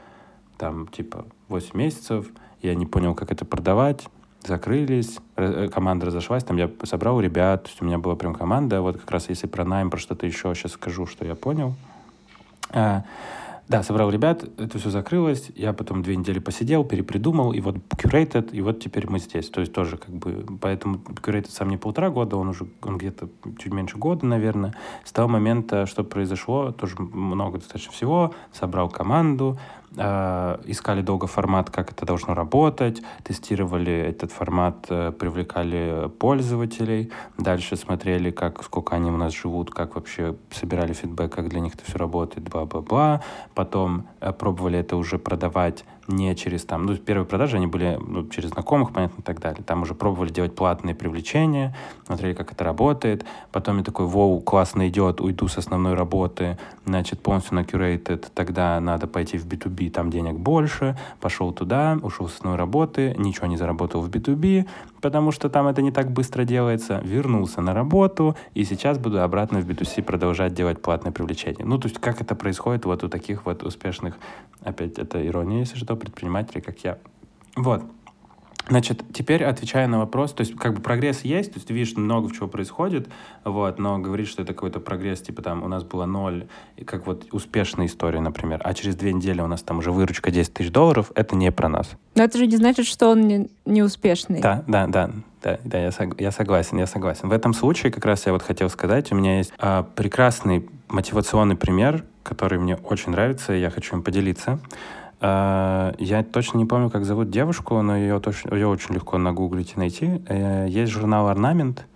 [0.57, 2.27] там, типа, 8 месяцев.
[2.61, 4.07] Я не понял, как это продавать.
[4.43, 8.79] Закрылись, э, команда разошлась, там я собрал ребят, то есть у меня была прям команда,
[8.81, 11.73] вот как раз если про найм, про что-то еще, сейчас скажу, что я понял.
[13.67, 18.51] Да, собрал ребят, это все закрылось, я потом две недели посидел, перепридумал, и вот Curated,
[18.51, 19.49] и вот теперь мы здесь.
[19.49, 23.27] То есть тоже как бы, поэтому Curated сам не полтора года, он уже, он где-то
[23.57, 24.75] чуть меньше года, наверное.
[25.03, 29.57] С того момента, что произошло, тоже много достаточно всего, собрал команду,
[29.97, 37.75] э, искали долго формат, как это должно работать, тестировали этот формат, э, привлекали пользователей, дальше
[37.75, 41.85] смотрели, как, сколько они у нас живут, как вообще собирали фидбэк, как для них это
[41.85, 43.21] все работает, бла-бла-бла.
[43.53, 48.27] Потом э, пробовали это уже продавать не через там, ну, первые продажи, они были ну,
[48.27, 49.63] через знакомых, понятно, и так далее.
[49.63, 53.25] Там уже пробовали делать платные привлечения, смотрели, как это работает.
[53.51, 58.79] Потом я такой, воу, классно идет, уйду с основной работы, значит, полностью на curated, тогда
[58.79, 60.97] надо пойти в B2B, там денег больше.
[61.19, 64.67] Пошел туда, ушел с основной работы, ничего не заработал в B2B,
[65.05, 66.99] потому что там это не так быстро делается.
[67.03, 71.63] Вернулся на работу, и сейчас буду обратно в B2C продолжать делать платное привлечение.
[71.63, 74.17] Ну, то есть, как это происходит вот у таких вот успешных,
[74.63, 76.97] опять, это ирония, если что, предпринимателей, как я.
[77.55, 77.83] Вот.
[78.67, 81.95] Значит, теперь отвечая на вопрос, то есть как бы прогресс есть, то есть ты видишь
[81.95, 83.07] много чего происходит,
[83.43, 86.47] вот, но говорить, что это какой-то прогресс, типа там у нас было ноль,
[86.85, 90.53] как вот успешная история, например, а через две недели у нас там уже выручка 10
[90.53, 91.91] тысяч долларов, это не про нас.
[92.15, 94.41] Но это же не значит, что он не, не успешный.
[94.41, 95.11] Да, да, да,
[95.43, 97.29] да, да, я, сог- я согласен, я согласен.
[97.29, 101.55] В этом случае как раз я вот хотел сказать, у меня есть а, прекрасный мотивационный
[101.55, 104.59] пример, который мне очень нравится, и я хочу им поделиться.
[105.27, 109.73] А, Я точно не помню, как зовут девушку, но ее, точно, ее очень легко нагуглить
[109.75, 110.21] и найти.
[110.27, 111.87] Э, Есть журнал «Орнамент»,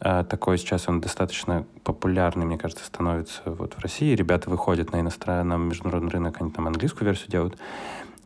[0.00, 4.14] э, такой сейчас он достаточно популярный, мне кажется, становится вот в России.
[4.14, 7.58] Ребята выходят на иностранном международный рынок, они там английскую версию делают.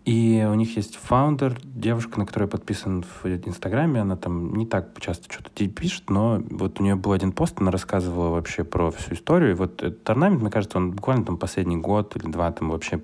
[0.05, 4.91] И у них есть фаундер, девушка, на которую подписан в Инстаграме, она там не так
[5.01, 9.15] часто что-то пишет, но вот у нее был один пост, она рассказывала вообще про всю
[9.15, 9.51] историю.
[9.51, 13.01] И вот этот орнамент, мне кажется, он буквально там последний год или два там вообще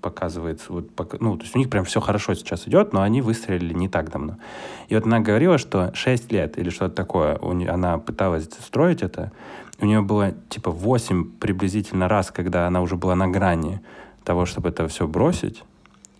[0.00, 3.74] показывается, вот, ну, то есть у них прям все хорошо сейчас идет, но они выстрелили
[3.74, 4.36] не так давно.
[4.88, 9.02] И вот она говорила, что 6 лет или что-то такое, у не- она пыталась строить
[9.02, 9.32] это,
[9.80, 13.80] у нее было типа 8 приблизительно раз, когда она уже была на грани
[14.24, 15.64] того, чтобы это все бросить,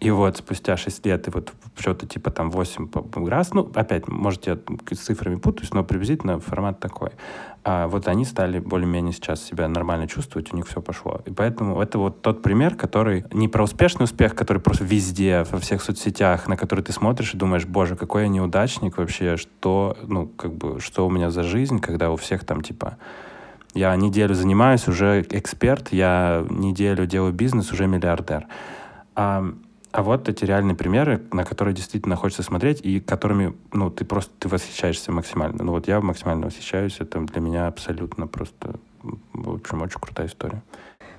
[0.01, 3.71] и вот спустя 6 лет, и вот что-то типа там 8 по- по- раз, ну,
[3.75, 4.59] опять, может, я
[4.91, 7.11] с цифрами путаюсь, но приблизительно формат такой.
[7.63, 11.21] А вот они стали более-менее сейчас себя нормально чувствовать, у них все пошло.
[11.27, 15.59] И поэтому это вот тот пример, который не про успешный успех, который просто везде, во
[15.59, 20.27] всех соцсетях, на который ты смотришь и думаешь, боже, какой я неудачник вообще, что, ну,
[20.27, 22.97] как бы, что у меня за жизнь, когда у всех там, типа,
[23.75, 28.47] я неделю занимаюсь, уже эксперт, я неделю делаю бизнес, уже миллиардер.
[29.15, 29.45] А,
[29.93, 34.33] а вот эти реальные примеры, на которые действительно хочется смотреть и которыми, ну, ты просто,
[34.39, 35.65] ты восхищаешься максимально.
[35.65, 38.77] Ну, вот я максимально восхищаюсь, это для меня абсолютно просто,
[39.33, 40.63] в общем, очень крутая история.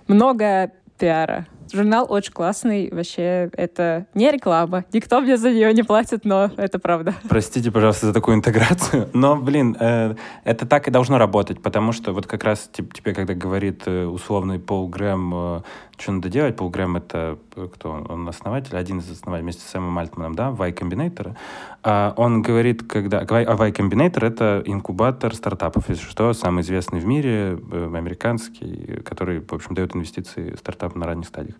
[0.07, 1.47] Много пиара.
[1.73, 2.89] Журнал очень классный.
[2.91, 4.85] Вообще, это не реклама.
[4.93, 7.13] Никто мне за нее не платит, но это правда.
[7.29, 12.13] Простите, пожалуйста, за такую интеграцию, но, блин, э, это так и должно работать, потому что
[12.13, 15.61] вот как раз тип- тебе, когда говорит э, условный Пол Грэм, э,
[16.01, 17.91] что надо делать, Пол Грэм— это э, кто?
[17.91, 18.27] он?
[18.27, 21.35] Основатель, один из основателей, вместе с Сэмом Альтманом, да, Y Combinator.
[21.83, 23.19] А он говорит, когда...
[23.19, 29.41] А Y Combinator— это инкубатор стартапов, если что, самый известный в мире, э, американский, который,
[29.41, 31.55] в общем, дает инвестиции стартапам на ранних стадиях.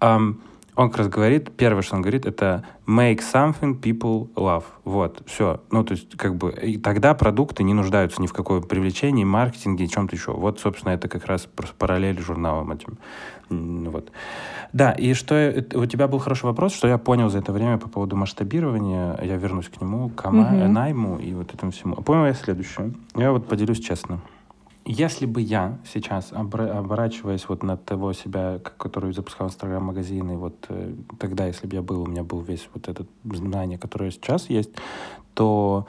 [0.00, 0.40] Ам,
[0.76, 4.64] он как раз говорит, первое, что он говорит, это make something people love.
[4.84, 5.60] Вот, все.
[5.70, 9.88] Ну, то есть, как бы, и тогда продукты не нуждаются ни в какой привлечении, маркетинге,
[9.88, 10.32] чем-то еще.
[10.32, 11.46] Вот, собственно, это как раз
[11.78, 12.98] параллель журналам этим.
[13.50, 14.10] Вот.
[14.72, 17.88] Да, и что у тебя был хороший вопрос, что я понял за это время по
[17.88, 19.18] поводу масштабирования.
[19.22, 20.72] Я вернусь к нему, к Мгм.
[20.72, 21.94] найму и вот этому всему.
[21.98, 22.94] А понял я следующее.
[23.16, 24.20] Я вот поделюсь честно.
[24.86, 31.46] Если бы я сейчас, оборачиваясь вот на того себя, который запускал инстаграм-магазины, вот э, тогда,
[31.46, 34.70] если бы я был, у меня был весь вот этот знание, которое сейчас есть,
[35.34, 35.86] то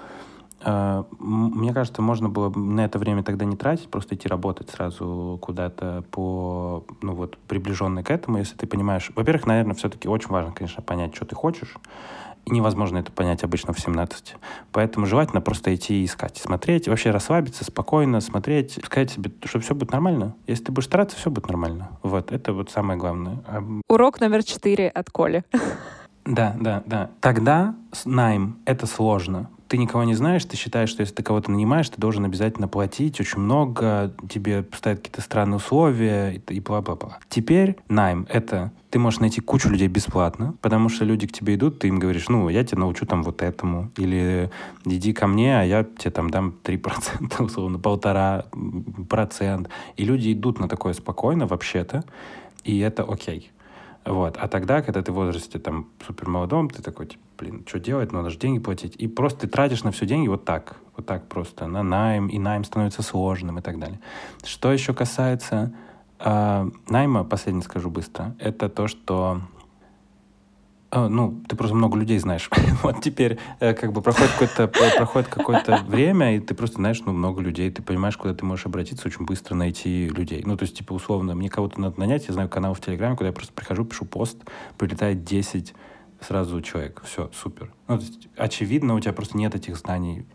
[0.64, 4.70] э, мне кажется, можно было бы на это время тогда не тратить, просто идти работать
[4.70, 9.10] сразу куда-то по, ну вот, приближенной к этому, если ты понимаешь.
[9.16, 11.76] Во-первых, наверное, все-таки очень важно, конечно, понять, что ты хочешь,
[12.46, 14.36] и невозможно это понять обычно в 17.
[14.72, 19.76] Поэтому желательно просто идти и искать, смотреть, вообще расслабиться, спокойно смотреть, сказать себе, что все
[19.76, 20.36] будет нормально.
[20.48, 21.90] Если ты будешь стараться, все будет нормально.
[22.04, 23.40] Вот, это вот самое главное.
[23.88, 25.44] Урок номер четыре от Коли.
[26.26, 27.10] Да, да, да.
[27.20, 29.50] Тогда с найм— это сложно.
[29.72, 33.22] Ты никого не знаешь, ты считаешь, что если ты кого-то нанимаешь, ты должен обязательно платить
[33.22, 37.20] очень много, тебе ставят какие-то странные условия и, бла-бла-бла.
[37.30, 41.80] Теперь найм— это ты можешь найти кучу людей бесплатно, потому что люди к тебе идут,
[41.80, 44.52] ты им говоришь, ну, я тебя научу там вот этому, или
[44.84, 48.48] иди ко мне, а я тебе там дам 3%, условно, полтора
[49.08, 49.70] процент.
[49.96, 52.04] И люди идут на такое спокойно вообще-то,
[52.66, 53.52] и это окей.
[54.06, 54.38] Вот.
[54.38, 58.12] А тогда, когда ты в возрасте там супер молодом, ты такой, типа, блин, что делать,
[58.12, 58.96] надо же деньги платить.
[58.96, 62.40] И просто ты тратишь на все деньги вот так, вот так просто, на найм, и
[62.40, 64.00] найм становится сложным и так далее.
[64.44, 65.74] Что еще касается
[66.20, 69.42] э, найма, последнее скажу быстро, это то, что
[70.92, 72.50] а, ну, ты просто много людей знаешь.
[72.84, 77.14] вот теперь э, как бы проходит какое-то проходит какое-то время, и ты просто знаешь, ну,
[77.14, 80.44] много людей, ты понимаешь, куда ты можешь обратиться, очень быстро найти людей.
[80.46, 83.28] Ну, то есть, типа, условно, мне кого-то надо нанять, я знаю канал в Телеграме, куда
[83.28, 84.38] я просто прихожу, пишу пост,
[84.78, 85.74] прилетает 10
[86.20, 87.02] сразу человек.
[87.06, 87.72] Все, супер.
[87.88, 90.26] Ну, то есть, очевидно, у тебя просто нет этих знаний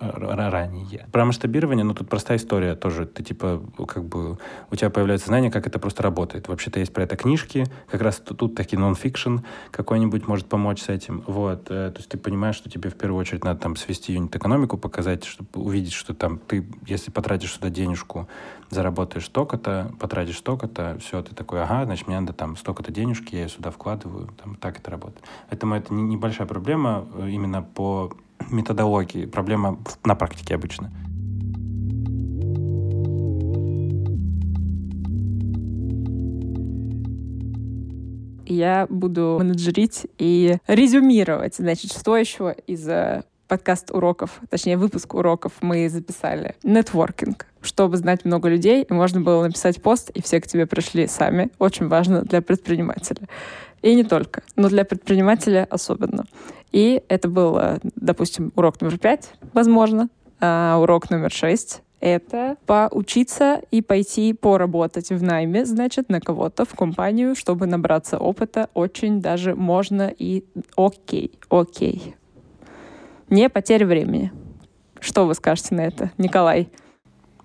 [0.00, 1.06] р- р- ранее.
[1.12, 3.06] Про масштабирование, ну, тут простая история тоже.
[3.06, 4.38] Ты, типа, как бы,
[4.70, 6.48] у тебя появляется знание, как это просто работает.
[6.48, 9.38] Вообще-то есть про это книжки, как раз тут, тут таки нон-фикшн
[9.70, 11.22] какой-нибудь может помочь с этим.
[11.26, 11.70] Вот.
[11.70, 15.24] э, То есть ты понимаешь, что тебе в первую очередь надо там свести юнит-экономику, показать,
[15.24, 18.28] чтобы увидеть, что там ты, если потратишь сюда денежку,
[18.70, 23.42] заработаешь столько-то, потратишь столько-то, все, ты такой, ага, значит, мне надо там столько-то денежки, я
[23.42, 25.24] ее сюда вкладываю, там так это работает.
[25.48, 28.12] Поэтому это не- небольшая проблема э, именно по
[28.50, 30.90] методологии, проблема на практике обычно.
[38.46, 41.56] Я буду менеджерить и резюмировать.
[41.56, 46.56] Значит, что еще из э, подкаст уроков, точнее, выпуск уроков мы записали?
[46.62, 47.46] Нетворкинг.
[47.60, 51.50] Чтобы знать много людей, можно было написать пост, и все к тебе пришли сами.
[51.58, 53.28] Очень важно для предпринимателя.
[53.82, 56.24] И не только, но для предпринимателя особенно.
[56.72, 60.08] И это был, э, допустим, урок номер пять, возможно,
[60.40, 66.74] а урок номер шесть это поучиться и пойти поработать в найме, значит, на кого-то в
[66.74, 68.68] компанию, чтобы набраться опыта.
[68.74, 70.44] Очень даже можно и
[70.76, 72.14] окей, окей.
[73.30, 74.32] Не потеря времени.
[75.00, 76.68] Что вы скажете на это, Николай?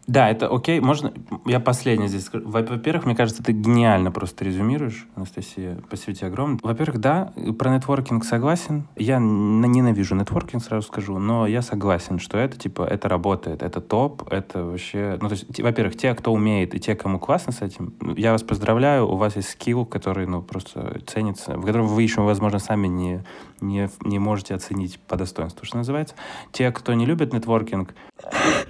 [0.06, 0.80] Да, это окей.
[0.82, 1.14] Можно
[1.46, 2.48] я последнее здесь скажу?
[2.48, 5.80] Во- Во-первых, мне кажется, ты гениально просто резюмируешь, Анастасия.
[5.88, 6.60] Спасибо тебе огромное.
[6.62, 8.86] Во-первых, да, про нетворкинг согласен.
[8.98, 14.32] Я ненавижу нетворкинг, сразу скажу, но я согласен, что это, типа, это работает, это топ,
[14.32, 15.18] это вообще...
[15.22, 18.34] Ну, то есть, во-первых, те, кто умеет, и те, кому классно с этим, ну, я
[18.34, 22.60] вас поздравляю, у вас есть скилл, который, ну, просто ценится, в котором вы еще, возможно,
[22.60, 23.24] сами не,
[23.62, 26.16] не, не можете оценить по достоинству, что называется.
[26.52, 27.96] Те, кто не любит нетворкинг,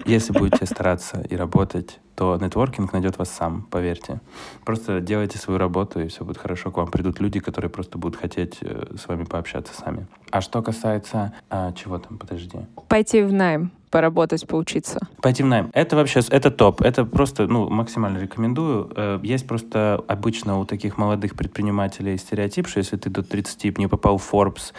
[0.06, 4.22] если будете стараться и работать, то нетворкинг найдет вас сам, поверьте.
[4.66, 6.72] Просто делайте свою работу, и все будет хорошо.
[6.72, 10.08] К вам придут люди, которые просто будут хотеть э, с вами пообщаться сами.
[10.32, 11.34] А что касается...
[11.50, 12.60] а, чего там, подожди.
[12.88, 15.00] Пойти в найм, поработать, поучиться.
[15.22, 15.72] Пойти в найм.
[15.74, 16.82] Это вообще, это топ.
[16.82, 18.92] Это просто, ну, максимально рекомендую.
[18.96, 23.88] Э, Есть просто обычно у таких молодых предпринимателей стереотип, что если ты до 30 не
[23.88, 24.74] попал в Forbes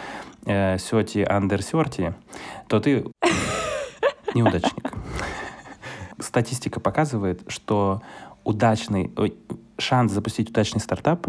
[0.45, 2.15] э, сети under 30,
[2.67, 3.05] то ты
[4.33, 4.93] неудачник.
[6.19, 8.01] Статистика показывает, что
[8.43, 9.35] удачный, ой,
[9.77, 11.27] шанс запустить удачный стартап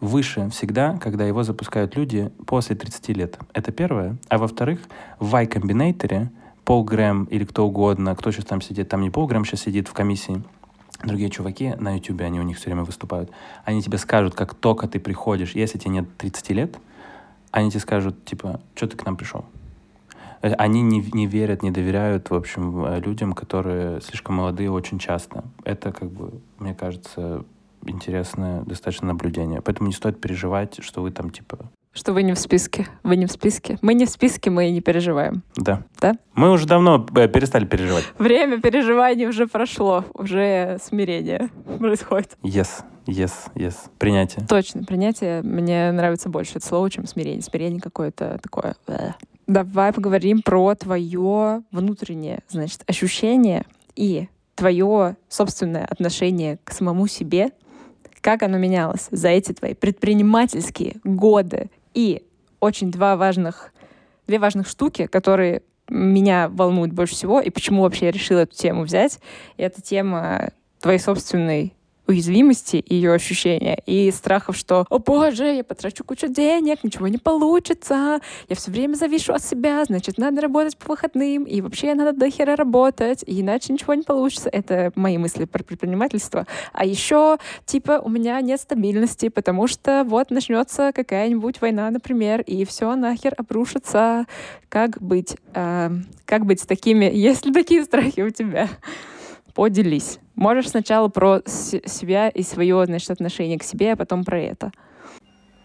[0.00, 3.38] выше всегда, когда его запускают люди после 30 лет.
[3.52, 4.16] Это первое.
[4.28, 4.80] А во-вторых,
[5.18, 6.28] в Y Combinator
[6.64, 9.88] Пол Грэм или кто угодно, кто сейчас там сидит, там не Пол Грэм сейчас сидит
[9.88, 10.42] в комиссии,
[11.02, 13.30] другие чуваки на YouTube, они у них все время выступают,
[13.64, 16.78] они тебе скажут, как только ты приходишь, если тебе нет 30 лет,
[17.50, 19.44] они тебе скажут, типа, что ты к нам пришел?
[20.42, 24.98] Э, Они не, не верят, не доверяют, в общем, э, людям, которые слишком молодые очень
[24.98, 25.44] часто.
[25.64, 27.44] Это, как бы, мне кажется,
[27.86, 29.60] интересное достаточно наблюдение.
[29.62, 31.58] Поэтому не стоит переживать, что вы там, типа,
[31.92, 32.86] Что вы не в списке.
[33.02, 33.78] Вы не в списке.
[33.82, 35.42] Мы не в списке, мы и не переживаем.
[35.56, 35.82] да.
[36.00, 36.14] Да?
[36.34, 38.04] Мы уже давно э, перестали переживать.
[38.18, 40.04] Время переживаний уже прошло.
[40.14, 42.36] Уже смирение происходит.
[42.42, 43.74] Yes, yes, yes.
[43.98, 44.46] Принятие.
[44.46, 47.42] Точно, принятие мне нравится больше это слово, чем смирение.
[47.42, 48.76] Смирение какое-то такое.
[49.48, 53.64] Давай поговорим про твое внутреннее, значит, ощущение
[53.96, 57.52] и твое собственное отношение к самому себе,
[58.20, 61.70] как оно менялось за эти твои предпринимательские годы.
[61.94, 62.26] И
[62.60, 63.72] очень два важных,
[64.26, 68.82] две важных штуки, которые меня волнуют больше всего, и почему вообще я решила эту тему
[68.82, 69.18] взять,
[69.56, 71.72] это тема твоей собственной
[72.08, 77.18] уязвимости и ее ощущения, и страхов, что «О боже, я потрачу кучу денег, ничего не
[77.18, 82.12] получится, я все время завишу от себя, значит, надо работать по выходным, и вообще надо
[82.12, 84.48] до хера работать, иначе ничего не получится».
[84.50, 86.46] Это мои мысли про предпринимательство.
[86.72, 92.64] А еще, типа, у меня нет стабильности, потому что вот начнется какая-нибудь война, например, и
[92.64, 94.26] все нахер обрушится.
[94.68, 95.36] Как быть?
[95.54, 95.90] Э,
[96.24, 98.68] как быть с такими, есть ли такие страхи у тебя?
[99.58, 100.20] Поделись.
[100.36, 104.70] Можешь сначала про себя и свое, значит, отношение к себе, а потом про это.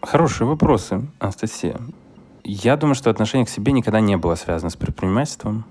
[0.02, 1.78] Хорошие вопросы, Анастасия.
[2.42, 5.64] Я думаю, что отношение к себе никогда не было связано с предпринимательством.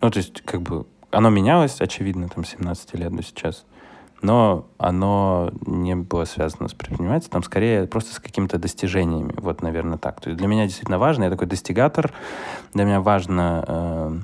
[0.00, 3.66] Ну, то есть, как бы, оно менялось, очевидно, там, 17 лет до сейчас.
[4.22, 9.34] Но оно не было связано с предпринимательством, скорее просто с какими-то достижениями.
[9.36, 10.22] Вот, наверное, так.
[10.22, 12.14] То есть для меня действительно важно, я такой достигатор,
[12.72, 14.18] для меня важно э,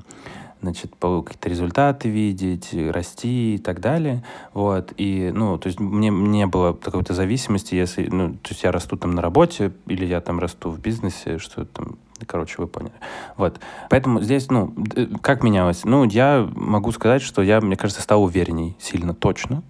[0.65, 4.23] значит, какие-то результаты видеть, расти и так далее.
[4.53, 4.93] Вот.
[4.97, 8.97] И, ну, то есть мне не было какой-то зависимости, если, ну, то есть я расту
[8.97, 11.97] там на работе или я там расту в бизнесе, что там
[12.27, 12.93] Короче, вы поняли.
[13.35, 13.59] Вот.
[13.89, 14.73] Поэтому здесь, ну,
[15.21, 15.83] как менялось?
[15.83, 19.63] Ну, я могу сказать, что я, мне кажется, стал уверенней сильно, точно.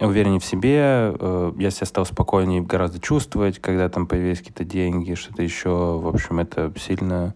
[0.00, 5.14] Уверенней в себе, э, я себя стал спокойнее гораздо чувствовать, когда там появились какие-то деньги,
[5.14, 5.68] что-то еще.
[5.68, 7.34] В общем, это сильно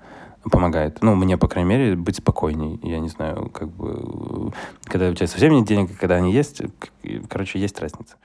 [0.51, 1.03] помогает.
[1.03, 2.79] Ну, мне, по крайней мере, быть спокойней.
[2.83, 4.53] Я не знаю, как бы,
[4.85, 6.63] когда у тебя совсем нет денег, когда они есть,
[7.29, 8.17] короче, есть разница.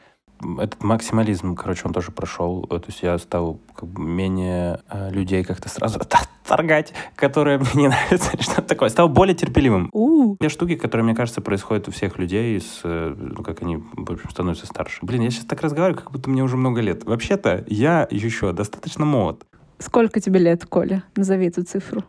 [0.60, 2.62] Этот максимализм, короче, он тоже прошел.
[2.68, 6.00] То есть я стал как бы менее э, людей как-то сразу
[6.46, 8.90] торгать, которые мне не нравятся, или что-то такое.
[8.90, 9.90] Стал более терпеливым.
[9.94, 10.38] У-у-у.
[10.40, 14.12] Те штуки, которые, мне кажется, происходят у всех людей, с, э, ну, как они, в
[14.12, 15.00] общем, становятся старше.
[15.02, 17.04] Блин, я сейчас так разговариваю, как будто мне уже много лет.
[17.04, 19.44] Вообще-то я еще достаточно молод.
[19.80, 21.04] Сколько тебе лет, Коля?
[21.16, 22.04] Назови эту цифру.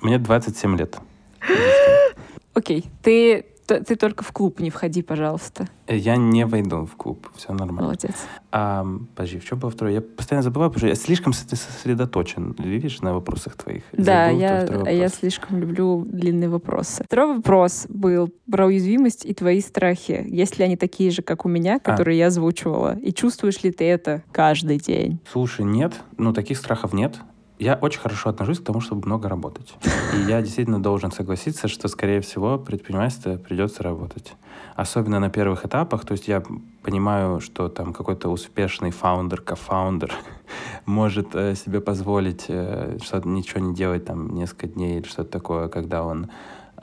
[0.00, 0.98] Мне 27 лет.
[2.54, 5.68] Окей, ты ты только в клуб не входи, пожалуйста.
[5.88, 7.82] Я не войду в клуб, все нормально.
[7.82, 8.14] Молодец.
[8.50, 9.94] А, подожди, в чем было второе?
[9.94, 13.82] Я постоянно забываю, потому что я слишком сосредоточен, видишь, на вопросах твоих.
[13.92, 17.04] Да, я, я слишком люблю длинные вопросы.
[17.04, 20.24] Второй вопрос был про уязвимость и твои страхи.
[20.28, 21.78] Есть ли они такие же, как у меня, а.
[21.78, 22.18] которые а.
[22.18, 22.98] я озвучивала?
[22.98, 25.20] И чувствуешь ли ты это каждый день?
[25.30, 25.94] Слушай, нет.
[26.16, 27.16] Ну, таких страхов нет
[27.62, 29.74] я очень хорошо отношусь к тому, чтобы много работать.
[30.14, 34.34] И я действительно должен согласиться, что, скорее всего, предпринимательство придется работать.
[34.74, 36.04] Особенно на первых этапах.
[36.04, 36.42] То есть я
[36.82, 40.12] понимаю, что там какой-то успешный фаундер, кофаундер
[40.86, 45.68] может э, себе позволить э, что-то ничего не делать там несколько дней или что-то такое,
[45.68, 46.30] когда он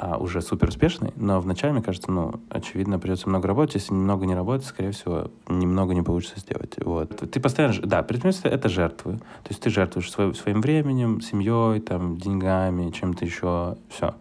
[0.02, 3.76] а, уже супер успешный, но вначале, мне кажется, ну, очевидно, придется много работать.
[3.76, 6.76] Если немного не работать, скорее всего, немного не получится сделать.
[6.78, 7.18] Вот.
[7.30, 7.76] Ты постоянно...
[7.84, 9.18] Да, предпринимательство— это жертвы.
[9.18, 13.76] То есть ты жертвуешь свой, своим временем, семьей, там, деньгами, чем-то еще.
[13.90, 14.16] Все.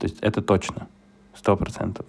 [0.00, 0.88] То есть это точно.
[1.36, 2.04] Сто процентов.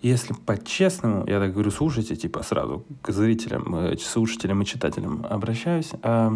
[0.00, 5.90] Если по-честному, я так говорю, слушайте, типа сразу к зрителям, э, слушателям и читателям обращаюсь.
[6.02, 6.32] А,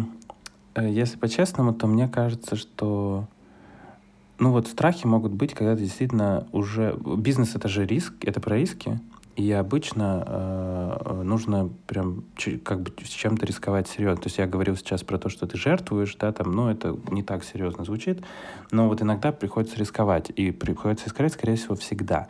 [0.75, 3.25] если по-честному, то мне кажется, что
[4.39, 6.97] ну вот страхи могут быть, когда ты действительно уже...
[7.17, 8.99] Бизнес— это же риск, это про риски.
[9.35, 12.25] И обычно э, нужно прям
[12.63, 14.21] как бы с чем-то рисковать серьезно.
[14.21, 17.23] То есть я говорил сейчас про то, что ты жертвуешь, да, там, ну, это не
[17.23, 18.21] так серьезно звучит,
[18.71, 20.29] но вот иногда приходится рисковать.
[20.35, 22.27] И приходится рисковать, скорее всего, всегда.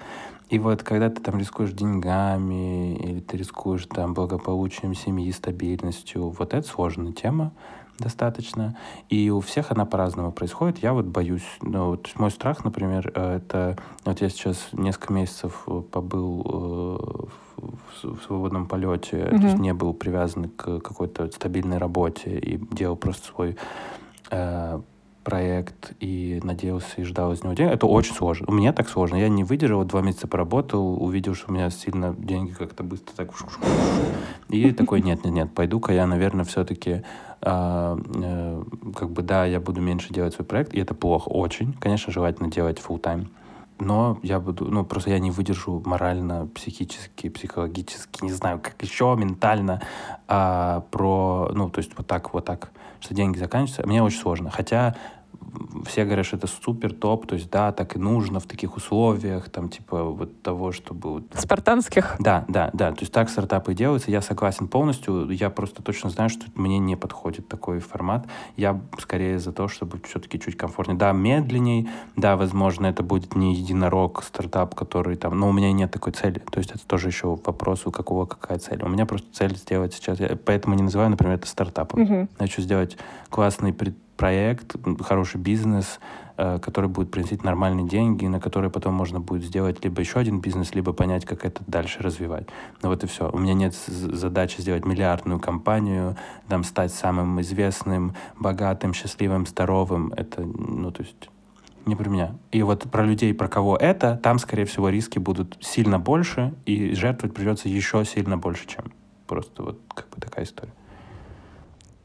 [0.50, 6.54] И вот когда ты там рискуешь деньгами, или ты рискуешь там благополучием семьи, стабильностью, вот
[6.54, 7.52] это сложная тема
[8.00, 8.78] достаточно.
[9.10, 10.80] И у всех она по-разному происходит.
[10.80, 15.64] Я вот боюсь, ну, вот мой страх, например, э, это вот я сейчас несколько месяцев
[15.68, 17.30] э, побыл
[17.62, 17.68] э,
[18.04, 19.40] в свободном полете, mm-hmm.
[19.40, 23.58] то есть не был привязан к какой-то стабильной работе и делал просто свой
[25.30, 27.72] проект и надеялся и ждал из него денег.
[27.72, 28.48] Это очень сложно.
[28.50, 29.16] У меня так сложно.
[29.16, 33.30] Я не выдержал, два месяца поработал, увидел, что у меня сильно деньги как-то быстро так...
[34.50, 37.04] И такой, нет-нет-нет, пойду-ка я, наверное, все-таки
[37.42, 38.64] а, э,
[38.96, 41.74] как бы, да, я буду меньше делать свой проект, и это плохо очень.
[41.74, 43.28] Конечно, желательно делать full time
[43.80, 49.16] но я буду, ну, просто я не выдержу морально, психически, психологически, не знаю, как еще,
[49.18, 49.82] ментально,
[50.28, 53.88] а, про, ну, то есть вот так, вот так, что деньги заканчиваются.
[53.88, 54.50] Мне очень сложно.
[54.50, 54.96] Хотя
[55.86, 59.50] все говорят, что это супер топ, то есть да, так и нужно в таких условиях,
[59.50, 61.10] там типа вот того, чтобы...
[61.10, 62.16] вот- Спартанских.
[62.20, 66.30] Да, да, да, то есть так стартапы делаются, я согласен полностью, я просто точно знаю,
[66.30, 68.28] что мне не подходит такой формат,
[68.58, 70.98] я скорее за то, чтобы все-таки чуть комфортнее.
[70.98, 75.92] Да, медленней, да, возможно, это будет не единорог стартап, который там, но у меня нет
[75.92, 78.84] такой цели, то есть это тоже еще вопрос, у какого какая цель.
[78.84, 82.02] У меня просто цель сделать сейчас, я поэтому не называю, например, это стартапом.
[82.02, 82.30] Мгм.
[82.38, 82.98] Хочу сделать
[83.30, 86.02] классный пред- проект, хороший бизнес,
[86.36, 90.42] э, который будет приносить нормальные деньги, на который потом можно будет сделать либо еще один
[90.42, 92.48] бизнес, либо понять, как это дальше развивать.
[92.82, 93.30] Ну вот и все.
[93.32, 96.18] У меня нет задачи сделать миллиардную компанию,
[96.50, 100.12] там, стать самым известным, богатым, счастливым, здоровым.
[100.18, 101.30] Это, ну, то есть
[101.86, 102.36] не про меня.
[102.52, 106.94] И вот про людей, про кого это, там, скорее всего, риски будут сильно больше, и
[106.94, 108.92] жертвовать придется еще сильно больше, чем
[109.28, 110.74] просто вот как бы такая история.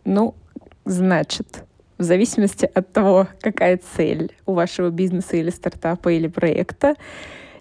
[0.05, 0.37] Ну,
[0.85, 1.65] значит,
[1.99, 6.95] в зависимости от того, какая цель у вашего бизнеса или стартапа или проекта,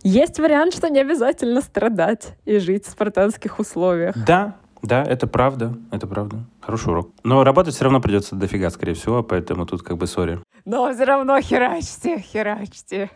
[0.04, 4.16] есть вариант, что не обязательно страдать и жить в спартанских условиях.
[4.26, 6.44] Да, да, это правда, это правда.
[6.60, 7.12] Хороший урок.
[7.24, 10.40] Но работать все равно придется дофига, скорее всего, поэтому тут как бы сори.
[10.66, 13.10] Но все равно херачьте, херачьте.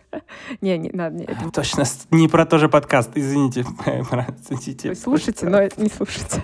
[0.62, 3.66] Не, не надо, не, это- Точно, не про то же подкаст, извините.
[4.96, 6.42] Слушайте, но не слушайте.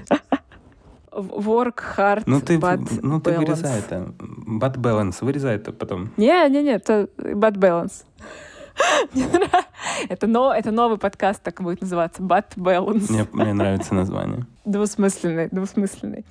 [1.16, 3.38] Work hard, Ну ты, but ну ты balance.
[3.38, 4.14] вырезай это.
[4.20, 6.10] Bad balance, вырезай это потом.
[6.18, 8.04] Не, не, не, это bad balance.
[10.10, 12.24] Это, но, это новый подкаст, так будет называться.
[12.24, 13.12] Bad balance.
[13.12, 14.48] Мне, мне нравится название.
[14.66, 16.26] Двусмысленный, двусмысленный.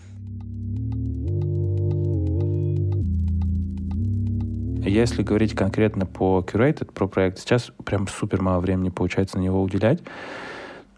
[4.85, 9.63] Если говорить конкретно по Curated, про проект, сейчас прям супер мало времени получается на него
[9.63, 10.01] уделять.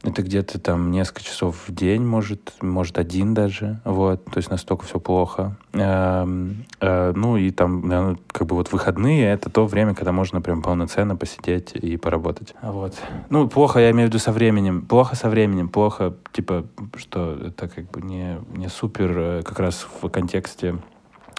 [0.05, 4.85] Это где-то там несколько часов в день, может, может один даже, вот, то есть настолько
[4.85, 5.57] все плохо.
[5.73, 10.43] Эм, э, ну и там, э, как бы вот выходные— это то время, когда можно
[10.43, 12.55] прям полноценно посидеть и поработать.
[12.61, 12.95] Вот.
[13.31, 14.83] Ну, плохо, я имею в виду со временем.
[14.83, 19.87] Плохо со временем, плохо, типа, что это как бы не, не супер э, как раз
[20.03, 20.77] в контексте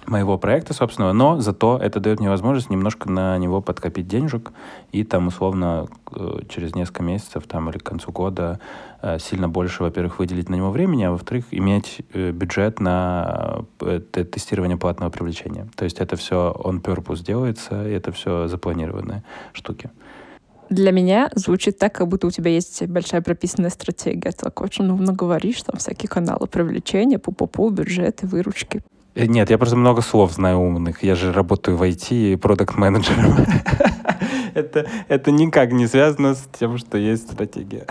[0.08, 4.52] моего проекта собственного, но зато это дает мне возможность немножко на него подкопить денежек
[4.92, 8.60] и там условно э, через несколько месяцев там или к концу года
[9.02, 13.66] э, сильно больше, во-первых, выделить на него времени, а во-вторых, иметь э, бюджет на
[14.12, 15.68] тестирование платного привлечения.
[15.76, 19.90] То есть это все on purpose делается, и это все запланированные штуки.
[20.70, 24.32] Для меня звучит так, как будто у тебя есть большая прописанная стратегия.
[24.32, 28.82] Так очень умно говоришь, там всякие каналы привлечения, пу-пу-пу, бюджеты, выручки.
[29.16, 31.02] Э, Нет, я просто много слов знаю умных.
[31.02, 33.38] Я же работаю в IT и продукт-менеджером.
[34.54, 37.86] Это, это никак не связано с тем, что есть стратегия.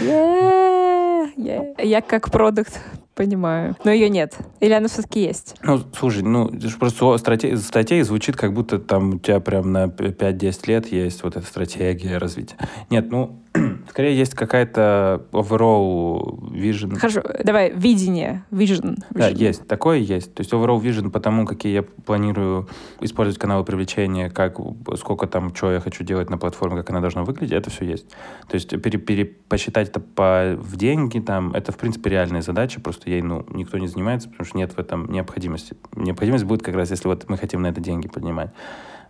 [0.00, 1.84] Yeah, yeah.
[1.84, 2.80] Я как продукт
[3.18, 3.76] понимаю.
[3.82, 4.36] Но ее нет.
[4.60, 5.56] Или она все-таки есть?
[5.62, 6.48] Ну, слушай, ну,
[6.78, 11.36] просто стратегия, стратегия звучит, как будто там у тебя прям на 5-10 лет есть вот
[11.36, 12.56] эта стратегия развития.
[12.90, 13.42] Нет, ну,
[13.90, 16.96] скорее есть какая-то overall vision.
[16.96, 18.96] Хорошо, давай, видение, vision.
[19.10, 19.36] Да, vision.
[19.36, 19.66] есть.
[19.66, 20.34] Такое есть.
[20.34, 22.68] То есть overall vision по тому, какие я планирую
[23.00, 24.58] использовать каналы привлечения, как,
[24.96, 28.08] сколько там, что я хочу делать на платформе, как она должна выглядеть, это все есть.
[28.48, 32.80] То есть пере, пере- посчитать это по, в деньги, там, это, в принципе, реальная задача,
[32.80, 35.76] просто ей, ну, никто не занимается, потому что нет в этом необходимости.
[35.94, 38.50] Необходимость будет как раз, если вот мы хотим на это деньги поднимать.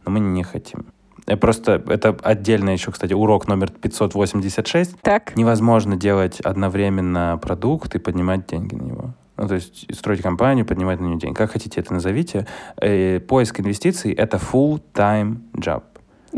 [0.04, 0.86] Но мы не хотим.
[1.26, 5.00] Э, Просто это отдельно еще, кстати, урок номер 586.
[5.00, 9.14] Так, Невозможно делать одновременно продукт и поднимать деньги на него.
[9.36, 11.34] Ну, то есть строить компанию, поднимать на нее деньги.
[11.34, 12.46] Как хотите это назовите.
[12.80, 15.82] Э, поиск инвестиций— это full-time job.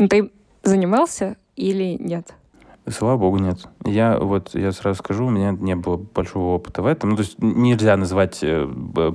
[0.09, 0.31] ты
[0.63, 2.33] занимался или нет?
[2.91, 3.57] Слава богу, нет.
[3.85, 7.11] Я вот, я сразу скажу, у меня не было большого опыта в этом.
[7.11, 8.67] Ну, то есть нельзя назвать э,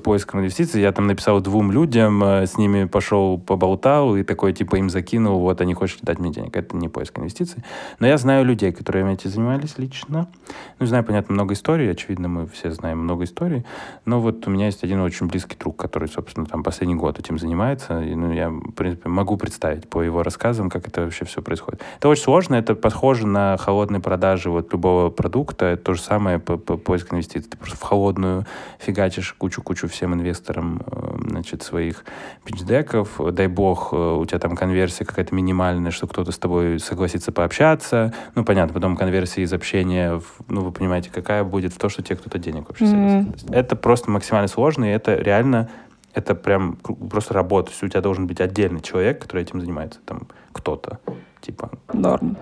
[0.02, 0.80] поиском инвестиций.
[0.80, 5.40] Я там написал двум людям, э, с ними пошел, поболтал и такой, типа, им закинул,
[5.40, 6.56] вот, они хотят дать мне денег.
[6.56, 7.62] Это не поиск инвестиций.
[7.98, 10.28] Но я знаю людей, которые этим занимались лично.
[10.78, 11.90] Ну, знаю, понятно, много историй.
[11.90, 13.64] Очевидно, мы все знаем много историй.
[14.04, 17.38] Но вот у меня есть один очень близкий друг, который, собственно, там последний год этим
[17.38, 18.00] занимается.
[18.00, 21.82] И, ну, я, в принципе, могу представить по его рассказам, как это вообще все происходит.
[21.98, 25.64] Это очень сложно, это похоже на холодные продажи вот любого продукта.
[25.66, 27.50] Это то же самое по, по поиск инвестиций.
[27.50, 28.46] Ты просто в холодную
[28.78, 32.04] фигачишь кучу-кучу всем инвесторам э, значит, своих
[32.44, 33.20] пичдеков.
[33.32, 38.14] Дай бог, э, у тебя там конверсия какая-то минимальная, что кто-то с тобой согласится пообщаться.
[38.36, 42.04] Ну, понятно, потом конверсия из общения, в- ну, вы понимаете, какая будет в то, что
[42.04, 43.46] тебе кто-то денег вообще согласится.
[43.52, 45.68] Это просто максимально сложно, и это реально
[46.14, 46.76] это прям
[47.10, 47.66] просто работа.
[47.66, 51.00] То есть у тебя должен быть отдельный человек, который этим занимается, там кто-то,
[51.40, 51.70] типа.
[51.92, 52.36] Норм.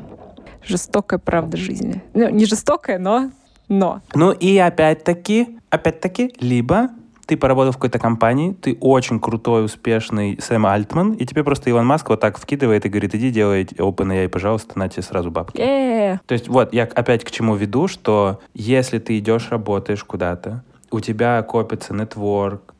[0.66, 2.02] Жестокая правда жизни.
[2.14, 3.30] Ну, не жестокая, но...
[3.68, 4.02] Но.
[4.14, 6.90] Ну и опять-таки, опять-таки, либо
[7.26, 11.86] ты поработал в какой-то компании, ты очень крутой, успешный Сэм Альтман, и тебе просто Илон
[11.86, 15.58] Маск вот так вкидывает и говорит, иди делай OpenAI, пожалуйста, на тебе сразу бабки.
[15.58, 16.18] Yeah.
[16.26, 21.00] То есть вот я опять к чему веду, что если ты идешь, работаешь куда-то, у
[21.00, 22.73] тебя копится нетворк,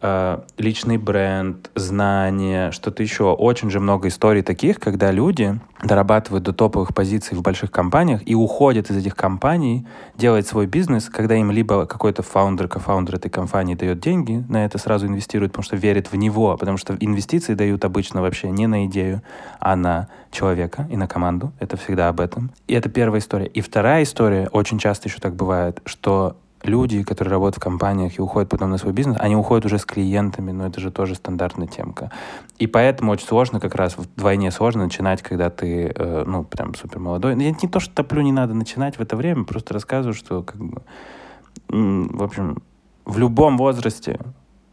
[0.59, 3.33] личный бренд, знания, что-то еще.
[3.33, 8.35] Очень же много историй таких, когда люди дорабатывают до топовых позиций в больших компаниях и
[8.35, 9.87] уходят из этих компаний
[10.17, 14.79] делать свой бизнес, когда им либо какой-то фаундер, кофаундер этой компании дает деньги, на это
[14.79, 18.87] сразу инвестирует, потому что верит в него, потому что инвестиции дают обычно вообще не на
[18.87, 19.23] идею,
[19.59, 21.53] а на человека и на команду.
[21.61, 22.51] Это всегда об этом.
[22.67, 23.47] И это первая история.
[23.47, 28.23] И вторая история, очень часто еще так бывает, что люди, которые работают в компаниях и
[28.23, 31.67] уходят потом на свой бизнес, они уходят уже с клиентами, но это же тоже стандартная
[31.67, 32.11] темка.
[32.59, 36.99] И поэтому очень сложно, как раз вдвойне сложно начинать, когда ты, э, ну, прям супер
[36.99, 37.33] молодой.
[37.33, 40.57] Я не то, что топлю, не надо начинать в это время, просто рассказываю, что, как
[40.57, 40.83] бы,
[41.69, 42.63] в общем,
[43.05, 44.19] в любом возрасте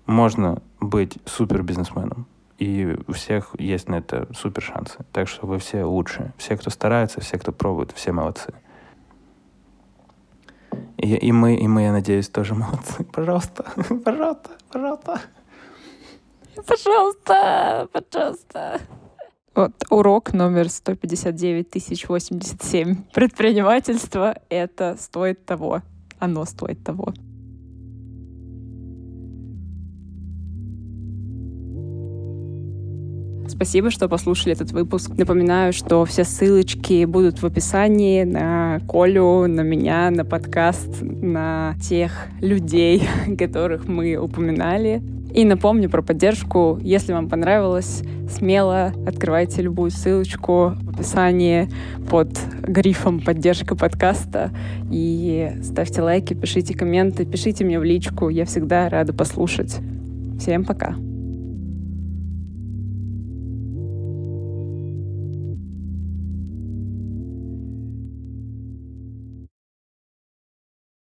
[0.05, 2.25] можно быть супер бизнесменом.
[2.57, 4.99] И у всех есть на это супер шансы.
[5.11, 6.31] Так что вы все лучшие.
[6.37, 8.53] Все, кто старается, все, кто пробует, все молодцы.
[10.97, 13.03] И, и мы, и мы, я надеюсь, тоже молодцы.
[13.13, 13.63] Пожалуйста,
[14.05, 15.21] пожалуйста, пожалуйста.
[16.67, 18.81] Пожалуйста, пожалуйста.
[19.53, 23.03] Вот урок номер 159 1087.
[23.13, 25.81] Предпринимательство— это стоит того.
[26.19, 27.13] Оно стоит того.
[33.61, 35.11] Спасибо, что послушали этот выпуск.
[35.17, 42.11] Напоминаю, что все ссылочки будут в описании на Колю, на меня, на подкаст, на тех
[42.41, 43.07] людей,
[43.37, 45.03] которых мы упоминали.
[45.31, 46.79] И напомню про поддержку.
[46.81, 48.01] Если вам понравилось,
[48.31, 51.69] смело открывайте любую ссылочку в описании
[52.09, 52.29] под
[52.63, 54.49] грифом «Поддержка подкаста»
[54.89, 58.29] и ставьте лайки, пишите комменты, пишите мне в личку.
[58.29, 59.77] Я всегда рада послушать.
[60.39, 60.95] Всем пока!